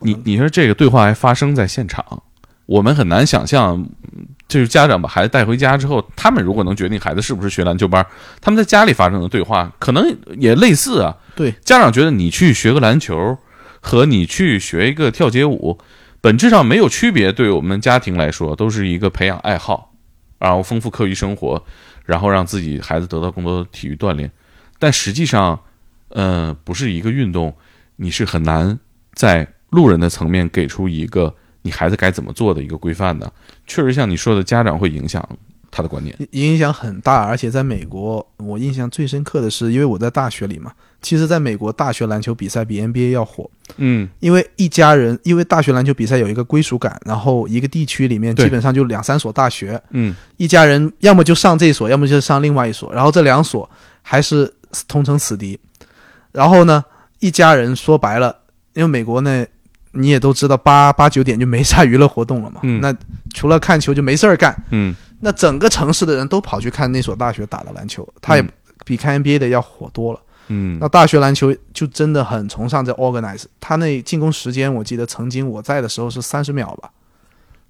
[0.00, 2.22] 你你说这个对话还发生在现场，
[2.66, 3.76] 我们很难想象，
[4.12, 8.04] 嗯就是家长把孩子带回家之后，他们如果能决定孩子是不是学篮球班，
[8.40, 11.16] 他们在家里发生的对话可能也类似啊。
[11.36, 13.38] 对，家长觉得你去学个篮球
[13.80, 15.78] 和你去学一个跳街舞，
[16.20, 17.32] 本质上没有区别。
[17.32, 19.94] 对我们家庭来说，都是一个培养爱好，
[20.38, 21.64] 然后丰富课余生活，
[22.04, 24.30] 然后让自己孩子得到更多的体育锻炼。
[24.78, 25.58] 但实际上，
[26.08, 27.54] 呃，不是一个运动，
[27.96, 28.78] 你是很难
[29.14, 33.32] 在路人的层面给出一个你孩子该怎么做的一个规范的。
[33.66, 35.26] 确实，像你说的，家长会影响
[35.70, 36.16] 他的观念。
[36.32, 44.08] 影响很大，而且在美国，我印象最深刻的是，因为我在大学里嘛，其实在美国大学篮球比赛比 NBA 要火，嗯。
[44.20, 50.14] 因为一家人，因为大学篮球比赛有一个归属感，然后一个地区里面基本上就两三所大学，嗯。
[50.36, 53.68] 一家人要么就上这所，要么就上另外一所，然后这两所
[54.02, 54.52] 还是
[54.88, 55.58] 同城死敌。
[56.32, 56.84] 然后呢，
[57.18, 58.36] 一家人说白了，
[58.74, 59.44] 因为美国呢，
[59.92, 62.80] 你也都知道，八八九点就没啥娱乐活动了嘛，嗯。
[62.80, 62.94] 那
[63.34, 68.48] 除了看球就没事儿干，嗯那整个城市的人都跑去看那所大学打的篮球，他也嗯
[68.84, 70.20] 比看 NBA 的要火多了。
[70.48, 76.90] 嗯那大学篮球就真的很崇尚这 organize，他那进攻时间我记得曾经我在的时候是三十秒吧，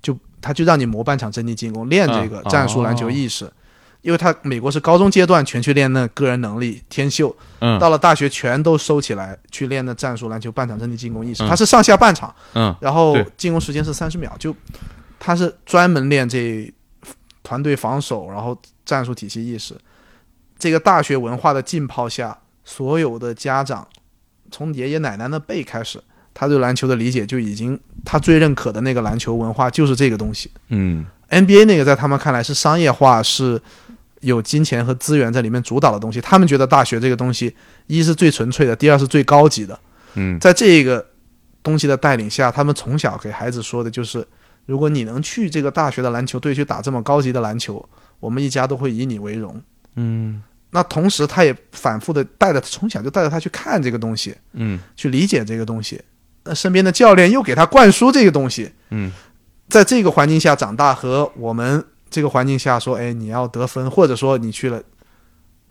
[0.01, 3.51] 就他就让你磨半场阵地进攻，练这个啊战术篮球意识。
[4.03, 11.45] 因为他美国是高中阶段全去练那个人能力天秀，嗯到了大学全都收起来去练那战术篮球半场阵地进攻意识。
[11.45, 14.57] 嗯他是上下半场，嗯然后进攻时间是三十秒，就
[15.19, 16.73] 他是专门练这
[17.43, 19.75] 团队防守，然后战术体系意识。
[20.59, 23.87] 这个大学文化的浸泡下，所有的家长
[24.51, 26.03] 从爷爷奶奶那辈开始，
[26.35, 30.51] 他对篮球的理解就已经，他最认可的那个篮球文化就是这个东西。
[30.69, 33.61] 嗯 NBA 那个在他们看来是商业化，是
[34.21, 36.21] 有金钱和资源在里面主导的东西。
[36.21, 37.55] 他们觉得大学这个东西，
[37.87, 39.79] 一是最纯粹的，第二是最高级的。
[40.15, 41.07] 嗯在这个
[41.63, 44.27] 东西的带领下，他们从小给孩子说的就是：
[44.71, 47.85] 如果你能去这个大学的篮球队去打这么高级的篮球，
[48.21, 49.61] 我们一家都会以你为荣。
[49.97, 50.41] 嗯
[50.71, 56.01] 那同时，他也反复的带着从小就带着他去看这个东西，嗯去理解这个东西。
[56.45, 59.11] 那身边的教练又给他灌输这个东西，嗯
[59.69, 64.81] 在这个环境下长大，和我们这个环境下说，哎，你要得分，或者说你去了，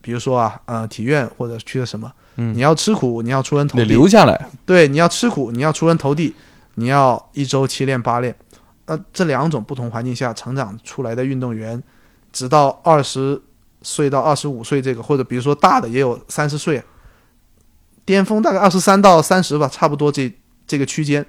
[0.01, 4.49] 比如说啊，呃，体院或者去了什么，嗯你要吃苦，你要出人头得地，留下来。
[4.65, 6.35] 对，你要吃苦，你要出人头地，
[6.75, 8.35] 你要一周七练八练。
[8.89, 11.81] 那这两种不同环境下成长出来的运动员，
[12.33, 13.39] 直到二十
[13.83, 16.83] 岁到二十五岁这个，或者比如说大的也有三十岁，
[18.03, 20.33] 巅峰大概二十三到三十吧，差不多这
[20.65, 21.23] 这个区间，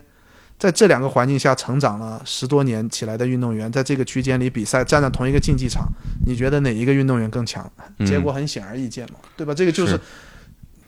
[0.58, 5.86] 在这两个环境下成长了十多年起来的运动员，在这个区间里比赛，站在同一个竞技场，
[6.24, 7.70] 你觉得哪一个运动员更强？
[7.98, 9.52] 嗯结果很显而易见嘛，对吧？
[9.52, 10.00] 这个就是是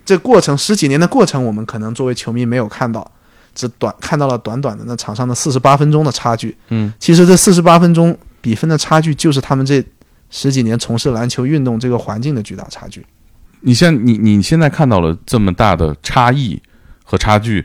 [0.04, 3.12] 这过程十几年的过程，我们可能作为球迷没有看到，
[3.54, 6.56] 只短看到了短短的那场上的四十八分钟的差距。
[6.68, 9.84] 嗯其实这四十八分钟比分的差距，就是他们这
[10.30, 13.04] 十几年从事篮球运动这个环境的巨大差距。
[13.60, 16.60] 你现你你现在看到了这么大的差异
[17.04, 17.64] 和差距，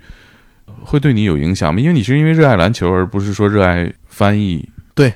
[0.84, 1.80] 会对你有影响吗？
[1.80, 4.70] 因为你是因为热爱篮球，而不是说热爱翻译。
[4.94, 5.14] 对，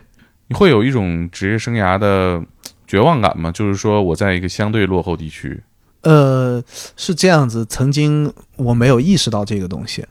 [0.48, 2.42] 你会有一种职业生涯的
[2.88, 3.52] 绝望感吗？
[3.52, 5.62] 就是说我在一个相对落后地区，
[6.02, 6.64] 呃，
[6.98, 10.04] 是这样子，曾经我没有意识到这个东西。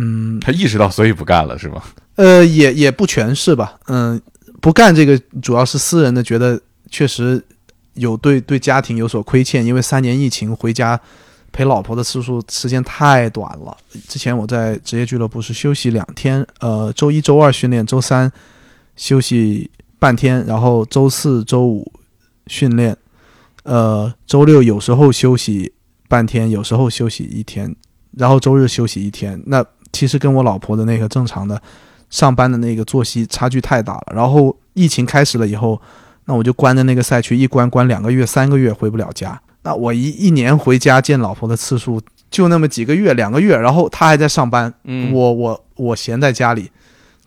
[0.00, 1.82] 嗯，他意识到，所以不干了，是吗？
[2.14, 3.76] 呃，也也不全是吧。
[3.88, 4.20] 嗯，
[4.60, 7.44] 不干这个主要是私人的，觉得确实
[7.94, 10.98] 有对对家庭有所亏欠，因为三年疫情回家
[11.50, 13.76] 陪老婆的次数时间太短了。
[14.06, 18.30] 之前我在职业俱乐部是休息两天，呃，周一周二训练，周三
[18.94, 19.68] 休息
[19.98, 21.90] 半天，然后周四周五
[22.46, 22.96] 训练，
[23.64, 25.72] 呃，周六有时候休息
[26.08, 27.74] 半天，有时候休息一天，
[28.16, 29.42] 然后周日休息一天。
[29.46, 31.60] 那其实跟我老婆的那个正常的
[32.10, 34.12] 上班的那个作息差距太大了。
[34.14, 35.80] 然后疫情开始了以后，
[36.24, 39.40] 那我就关在那个赛区，一关关两个月、三个月回不了家。
[39.62, 46.70] 那我一一年回家见老婆的次数就那么几个月、两个月，然后她还在上班，嗯我我我闲在家里。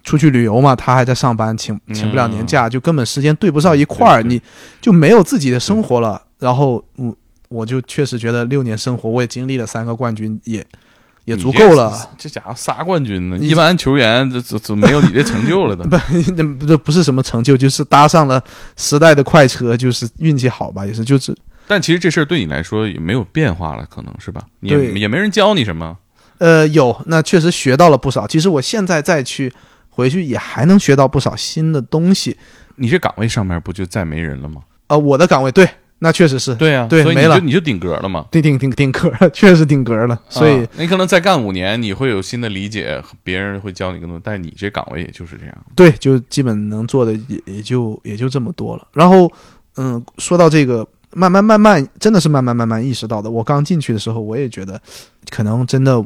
[0.04, 4.42] 出去旅游嘛，她还在上班，请请不了年假，就根本时间对不上一块儿，你
[4.82, 6.20] 就没有自己的生活了。
[6.40, 7.16] 然后，嗯，
[7.50, 10.66] 我就确实觉得六年生活，我也经历了三个冠军，也
[11.26, 12.10] 也足够了。
[12.18, 13.38] 这家伙仨冠军呢？
[13.38, 15.84] 一般球员这这这没有你这成就了的。
[16.60, 18.44] 不，这不是什么成就，就是搭上了
[18.76, 21.36] 时代的快车，就是运气好吧，也是就是
[21.68, 24.42] 但其实这事儿对你来说也没有变化了，可能是吧？
[24.62, 25.98] 也也没人教你什么。
[26.40, 28.26] 呃有，那确实学到了不少。
[28.26, 29.54] 其实我现在再去
[29.90, 32.36] 回去，也还能学到不少新的东西。
[32.78, 34.62] 你这岗位上面不就再没人了吗？
[34.88, 35.70] 呃，我的岗位对
[36.04, 38.26] 那确实是对啊、对没了所以你就你就顶格了嘛。
[38.32, 40.20] 对顶顶顶格了， 确实顶格了。
[40.30, 45.56] 所以啊你可能再干五年，你会有新的理解，别人会教你更多，但是你这岗位也就是这样。
[45.76, 48.88] 对，就基本能做的也也就也就这么多了。
[48.94, 49.32] 然后，
[49.78, 53.30] 嗯，说到这个，慢慢慢慢，真的是慢慢慢慢意识到的。
[53.30, 54.82] 我刚进去的时候，我也觉得，
[55.30, 56.04] 可能真的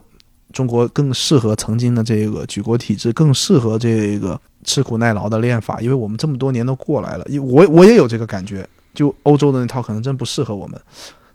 [0.51, 7.25] 中国更适合曾经的这个举国体制，更适合这个吃苦耐劳的练法，因为我们这么多年都过来了。
[7.41, 10.81] 我我也有这个感觉，就欧洲的那套可能真不适合我们，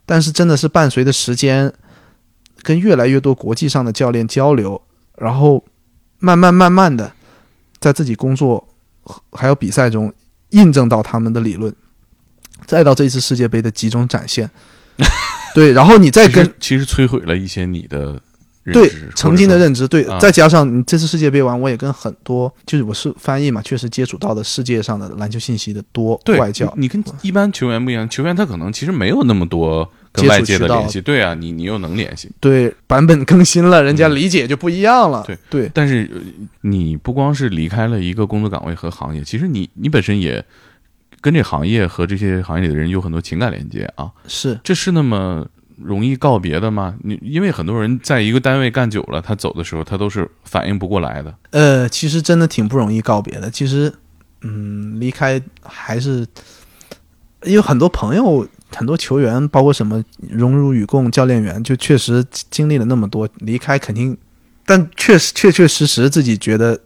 [0.04, 1.72] 但是真的是伴随着时间，
[2.62, 4.82] 跟越来越多国际上的教练交流，
[5.16, 5.64] 然后
[6.18, 7.12] 慢慢慢慢的。
[7.78, 8.68] 在自己工作
[9.32, 10.12] 还有比赛中
[10.50, 11.74] 印证到他们的理论，
[12.66, 14.50] 再到这次世界杯的集中展现，
[15.56, 18.20] 对，然后你再跟其实摧毁了一些你的认
[18.72, 35.70] 对曾经的认知，对啊，再加上你这次世界杯完，我也跟很多就是我是翻译嘛，确实接触到的世界上的篮球信息的多对外教，你你跟一般球员不一样，球员他可能其实没有那么多跟外界的联系，对啊，你你又能联系，对版本更新了，人家理解就不一样了，对对。
[35.72, 36.20] 但是呃
[36.60, 40.44] 你不光是离开了一个工作岗位和行业，其实你你本身也
[41.22, 44.60] 跟这行业和这些行业里的人有很多情感连接啊，是。
[44.62, 45.46] 这是那么
[45.82, 46.94] 容易告别的吗？
[47.02, 51.34] 你因为很多人在一个单位干久了，他走的时候他都是反应不过来的。
[51.50, 53.50] 呃，其实真的挺不容易告别的。
[53.50, 53.92] 其实，
[54.42, 56.26] 嗯，离开还是
[57.44, 64.16] 因为很多朋友、很多球员，包括什么荣辱与共教练员，就确实经历了那么多，离开肯定，
[64.66, 66.78] 但确实确确实实自己觉得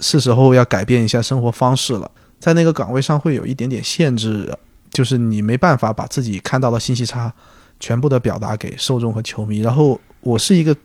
[0.00, 2.10] 是时候要改变一下生活方式了。
[2.40, 4.52] 在那个岗位上会有一点点限制，
[4.90, 7.32] 就是你没办法把自己看到的信息差
[7.80, 9.60] 全部的表达给受众和球迷。
[9.60, 10.76] 然后我是一个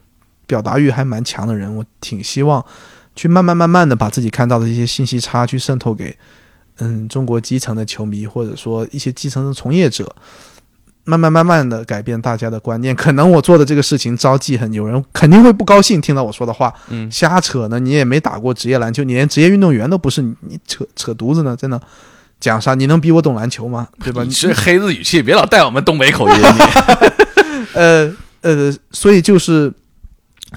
[0.45, 2.63] 表达欲还蛮强的人，我挺希望
[3.15, 6.17] 去慢慢慢慢的把自己看到的一些信息差去渗透给
[6.77, 10.15] 嗯中国基层的球迷，或者说一些基层的从业者。
[11.05, 21.81] 慢慢慢慢的改变大家的观念，可能我做的这个事情招记恨，有人肯定会不高兴，听到我说的话，嗯，瞎扯呢，你也没打过职业篮球，你连职业运动员都不是，你你扯扯犊子呢，真的。
[22.39, 22.73] 讲啥？
[22.73, 23.87] 你能比我懂篮球吗？
[24.03, 24.23] 对吧？
[24.23, 26.35] 你是黑子语气，别老带我们东北口音。
[26.35, 26.43] 你
[27.73, 29.71] 呃呃，所以就是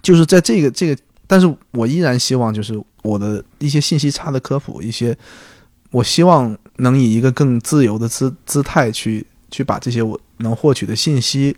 [0.03, 5.17] 就是在这个这个，但是我依然希望就是我的一些信息差的科普，一些
[5.91, 11.57] 我希望能以一个更自由的姿姿态去去把这些我能获取的信息。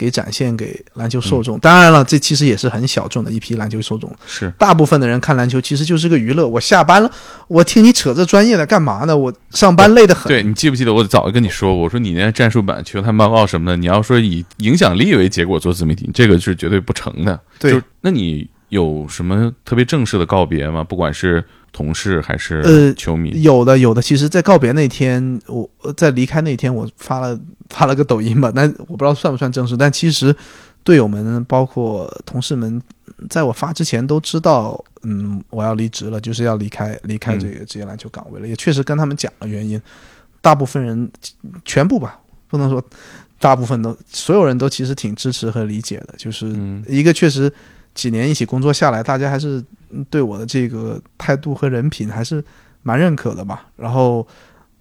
[0.00, 4.10] 给展现给篮球受众，当然了，这其实也是很小众的一批篮球受众。
[4.26, 6.48] 是大部分的人看篮球其实就是个娱乐。
[6.48, 7.10] 我下班了，
[7.48, 9.14] 我听你扯这专业的干嘛呢？
[9.14, 10.30] 我上班累得很。
[10.32, 17.38] 对你记不记得我早就跟你说过，我说你那战术版、球探报告什么的，你要说以影响力为结果做自媒体，这个是绝对不成的。
[17.58, 20.82] 对就那你有什么特别正式的告别吗？
[20.82, 29.76] 不管是同事还是呃球迷，有的有的，其实，在告别那天，我呃在离开那天，我发了发了个抖音吧，但我不知道算不算正式。
[29.76, 30.34] 但其实
[30.82, 32.80] 队友们，包括同事们，
[33.28, 38.48] 在我发之前都知道，嗯，我要离职了，就是要离开离开这个职业篮球岗位了。
[38.48, 39.80] 也确实跟他们讲了原因，
[40.40, 41.10] 大部分人
[41.64, 42.18] 全部吧，
[42.48, 42.82] 不能说
[43.38, 46.14] 大部分都，所有人都其实挺支持和理解的。
[46.16, 47.52] 就是嗯一个确实
[47.94, 52.42] 几年一起工作下来，大家还是嗯对我的这个态度和人品还是
[52.82, 53.66] 蛮认可的吧。
[53.76, 54.26] 然后，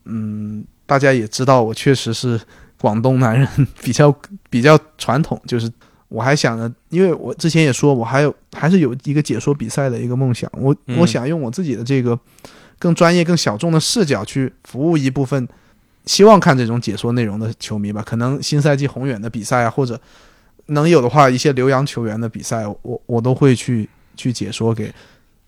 [0.06, 2.40] 嗯，大家也知道我确实是
[2.80, 3.48] 广东男人，
[3.82, 4.16] 比较
[4.50, 5.42] 比较传统。
[5.46, 5.72] 就是
[6.08, 10.50] 我还想着，因为我之前也说，我还有还是有一个解说比赛的一个梦想。
[10.54, 12.18] 我、嗯我想用我自己的这个
[12.78, 15.48] 更专业、更小众的视角去服务一部分
[16.06, 18.02] 希望看这种解说内容的球迷吧。
[18.02, 20.00] 可能新赛季宏远的比赛啊，或者
[20.70, 24.92] 能有的话，一些留洋球员的比赛，我我都会去去解说给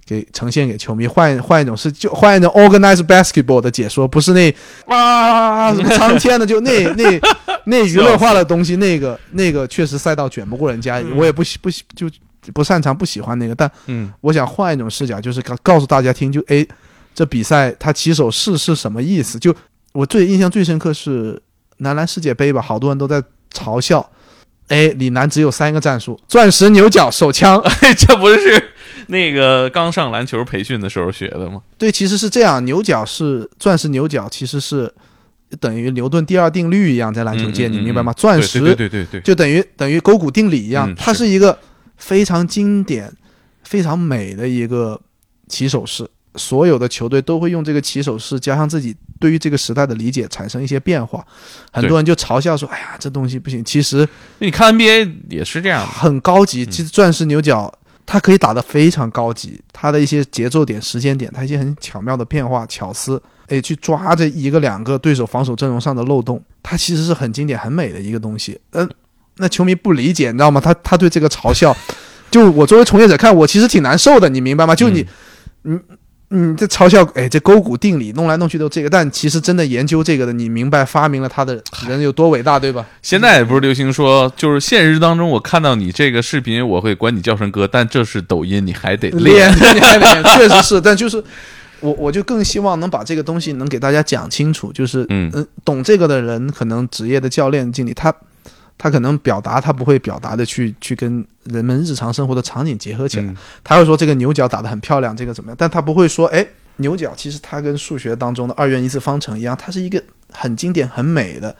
[0.06, 4.54] 给呈现给球迷，换换一种是就换一种 organized basketball 的解说，不是那
[4.86, 7.22] 啊什么苍天的，就那那
[7.66, 12.10] 那娱乐化的东西，那个那个确实赛道卷不过人家，我也不喜不喜就
[12.54, 14.12] 不擅长不喜欢那个，但嗯。
[14.22, 16.68] 我想换一种视角，就是告告诉大家听，就诶，
[17.14, 19.38] 这比赛他起手式是什么意思？
[19.38, 19.56] 就
[19.94, 21.40] 我最印象最深刻是
[21.78, 23.22] 男篮世界杯吧，好多人都在
[23.54, 24.10] 嘲笑，
[24.72, 27.62] 哎，李楠只有三个战术：钻石、牛角、手枪。
[27.98, 28.72] 这不是
[29.08, 31.62] 那个刚上篮球培训的时候学的吗？
[31.78, 34.90] 对，其实是这样，牛角是钻石牛角，其实是
[35.60, 38.14] 等于牛顿第二定律一样，在篮球界，你明白吗？
[38.14, 41.60] 嗯钻石对对对对对，就等于等于勾股定理一样，嗯它是一个
[41.98, 43.12] 非常经典、
[43.64, 45.00] 非常美的一个
[45.50, 46.10] 起手式。
[46.36, 51.26] 所有的球队都会用这个起手式，加上自己对于这个时代的理解，产生一些变化。
[51.72, 54.08] 很多人就嘲笑说：“哎呀，这东西不行。”其实
[54.40, 55.86] 你看 NBA 也是这样。
[55.86, 56.66] 很高级。
[56.66, 57.74] 其实钻石牛角
[58.06, 68.60] 他可以打得非常高级，他的一些节奏点、时间点，他一些很巧妙的变化、巧思，哎，去抓这一个两个对手防守阵容上的漏洞，他其实是很经典、很美的一个东西。
[68.72, 68.90] 嗯，
[69.38, 70.62] 那球迷不理解，你知道吗？
[70.62, 71.76] 他他对这个嘲笑，
[72.32, 74.74] 就我作为从业者看，我其实挺难受的，你明白吗？
[74.74, 75.06] 就你，
[75.64, 75.82] 嗯。
[76.34, 82.86] 嗯，这嘲笑，哎，这勾股定理弄来弄去都这个，但其实真的研究这个的，你明白发明了它的人有多伟大，对吧？
[83.02, 91.22] 现在也不是流行说，就是现实当中我看到你这个视频，我会管你叫声哥，但这是抖音，你还得练，你还 练，确实是，但就是
[91.82, 98.14] 我，我就更希望能把这个东西能给大家讲清楚，就是嗯嗯，懂这个的人，可能职业的教练、经理，他。
[98.84, 103.32] 他可能表达，他不会表达的去去跟人们日常生活的场景结合起来。
[103.64, 105.56] 他会说这个牛角打得很漂亮，这个怎么样？
[105.56, 106.44] 但他不会说，哎，
[106.78, 111.56] 牛角其实它跟数学当中的二元一次方程一样，它是一个很经典、很美的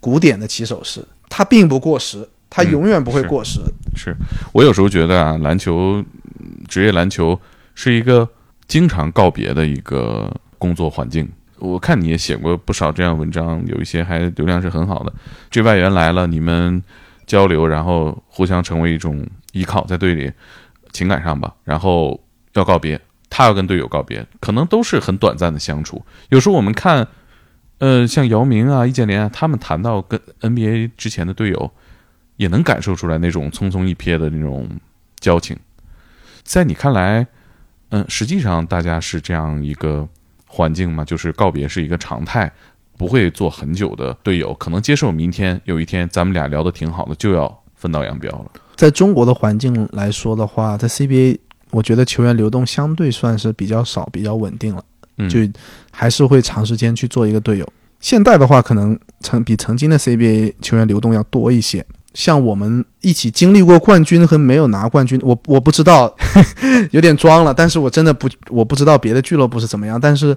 [0.00, 3.58] 古典的起手式，它并不过时，它永远不会过时。
[3.96, 4.14] 是
[4.52, 6.04] 我有时候觉得啊，篮球，
[6.68, 7.40] 职业篮球
[7.74, 8.28] 是一个
[8.68, 11.26] 经常告别的一个工作环境。
[11.58, 15.12] 我看你也写过不少这样文章，有一些还流量是很好的。
[15.50, 16.82] 这外援来了，你们
[17.26, 20.30] 交流，然后互相成为一种依靠，在队里
[20.92, 21.54] 情感上吧。
[21.64, 22.20] 然后
[22.52, 23.00] 要告别，
[23.30, 26.04] 他要跟队友告别，可能都是很短暂的相处。
[26.28, 27.08] 有时候我们看，
[27.78, 31.70] 呃，像姚明啊、易建联啊，他们谈到跟 NBA 之前的队友，
[32.36, 34.68] 也能感受出来那种匆匆一瞥的那种
[35.18, 35.58] 交情。
[36.42, 37.26] 在你看来，
[37.88, 40.06] 嗯，实际上大家是这样一个。
[40.56, 42.50] 环境嘛，就是告别是一个常态，
[42.96, 48.46] 不会做很久的队友，可能接受明天有一天咱们俩聊得挺好的，就要分道扬镳了。
[48.74, 51.38] 在中国的环境来说的话，在 CBA，
[51.72, 54.82] 我觉得球员流动相对算是比较少、比较稳定了，
[55.28, 55.40] 就
[55.90, 57.68] 还是会长时间去做一个队友。
[58.00, 61.84] 现代的话，可能曾比曾经的 CBA 球员流动要多一些。
[62.16, 66.16] 像我们一起经历过冠军和没有拿冠军，我我不知道，
[66.90, 67.52] 有点装了。
[67.52, 70.00] 但是我真的不，我不知道别的俱乐部是怎么样。
[70.00, 70.34] 但是，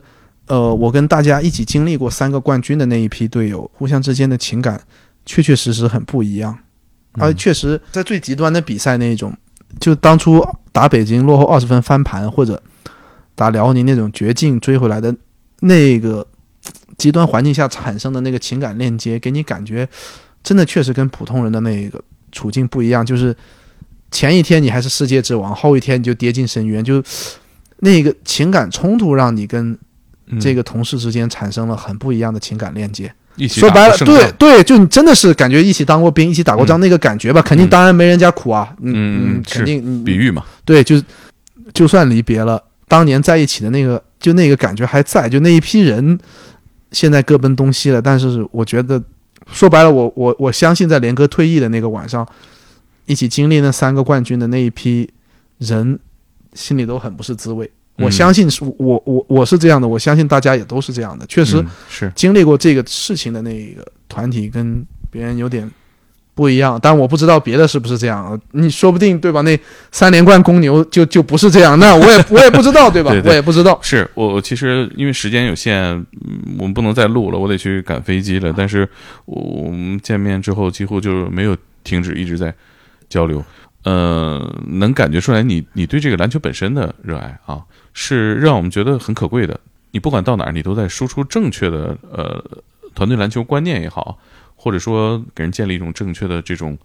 [0.48, 4.82] 呃，我跟大家一起经历过三个冠军的那一批队友，互相之间的情感
[5.26, 6.54] 确确实实很不一样。
[7.14, 9.34] 而确实，在最极端的比赛那一种，
[9.80, 12.62] 就当初打北京落后二十分翻盘，或者
[13.36, 15.16] 打辽宁那种绝境追回来的
[15.62, 16.28] 那个
[16.98, 19.88] 极端环境下产生的那个情感链接，给你感觉。
[20.44, 23.36] 真的确实跟普通人的那个处境不一样，就是
[24.12, 27.04] 前一天你还是世界之王，后一天你就跌进深渊，就
[27.82, 29.78] 那个情感冲突让你跟
[30.40, 33.14] 这个同事之间产生了很不一样的情感链接。
[33.48, 38.74] 说白了，对对，就你真的是感觉一起当过兵，一起打过仗那个感觉吧，肯定当然没人家苦啊。
[38.82, 40.44] 嗯嗯，肯定比喻嘛。
[40.66, 41.02] 对，就
[41.74, 46.20] 就算离别了，当年在一起的那个，就那个感觉还在，就那一批人
[46.92, 49.02] 现在各奔东西了，但是我觉得。
[49.52, 52.28] 说白了，我我我相信，在连哥退役的那个晚上，
[53.06, 55.10] 一起经历那三个冠军的那一批
[55.58, 56.00] 人，
[56.54, 57.70] 心里都很不是滋味。
[57.98, 61.26] 我相信是我我我是这样的，我相信大家也都是这样的。
[61.28, 65.70] 确实是经历过这个事情的那个团体，跟别人有点。
[66.40, 68.40] 不一样，但我不知道别的是不是这样。
[68.52, 69.42] 你说不定对吧？
[69.42, 69.60] 那
[69.92, 71.78] 三连冠公牛就就不是这样。
[71.80, 73.12] 那我也我也不知道对吧？
[73.26, 73.78] 我也不知道。
[73.82, 75.94] 是我其实因为时间有限，
[76.58, 78.54] 我们不能再录了，我得去赶飞机了。
[78.56, 78.88] 但是
[79.26, 82.56] 我们见面之后几乎就没有停止，一直在
[83.10, 83.44] 交流。
[83.84, 87.60] 呃，能感觉出来你你对这个篮球本身的热爱啊，
[87.94, 89.60] 是让我们觉得很可贵的。
[89.92, 92.42] 你不管到哪儿，你都在输出正确的呃
[92.96, 94.18] 团队篮球观念也好。
[94.62, 96.78] 或者说给人建立一种正确的这种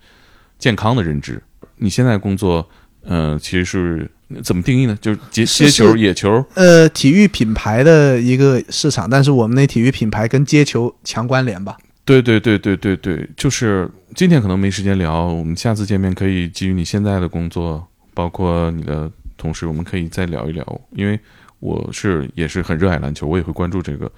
[0.61, 1.43] 健康的认知。
[1.77, 2.65] 你现在工作，
[3.03, 4.09] 呃，其实是
[4.45, 4.97] 怎么定义呢？
[5.01, 6.45] 就是接接球、野球。
[6.55, 11.77] 呃，体育品牌的一个市场，但是我们那体育品牌跟接球强关联吧？
[12.05, 20.81] 对对对对对对，就是今天可能没时间聊，我们下次见面可以基于你现在的工作，包括你的同事，我们可以再聊一聊。
[20.93, 21.19] 因为
[21.59, 24.09] 我是也是很热爱篮球，我也会关注这个。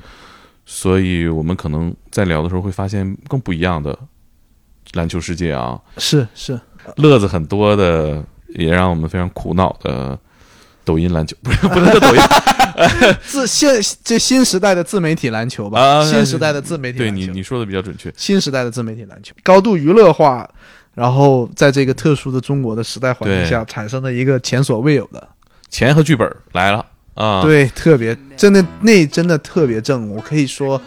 [0.69, 3.97] 所以我们可能在聊的时候会发现更不一样的
[4.95, 6.61] 篮球世界啊，是是，
[6.97, 10.19] 乐子很多的，也让我们非常苦恼的
[10.85, 12.21] 抖音篮球，不是不能叫抖音，
[13.23, 20.49] 自现这新时代的自媒体篮球吧，新时代的自媒体，对你你说的比较准确，新时代的自媒体篮球，高度娱乐化，
[20.95, 25.29] 然后在这个特殊的中国的时代环境下产生的一个前所未有的。
[25.69, 26.85] 钱和剧本来了。
[27.17, 30.81] 啊，对，特别真的那真的特别正，我可以说，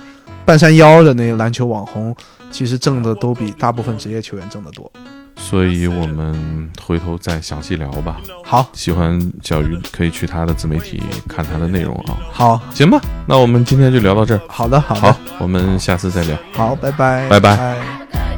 [0.45, 2.15] 半山腰的那个篮球网红，
[2.51, 4.89] 其实挣的都比大部分职业球员挣得多。
[5.35, 8.21] 所以我们回头再详细聊吧。
[8.43, 12.17] 好，喜欢小鱼可以去他的自媒体看他的内容啊。
[12.31, 14.41] 好，行吧，那我们今天就聊到这儿。
[14.47, 16.37] 好的，好的，好，我们下次再聊。
[16.53, 18.28] 好，拜拜，拜拜。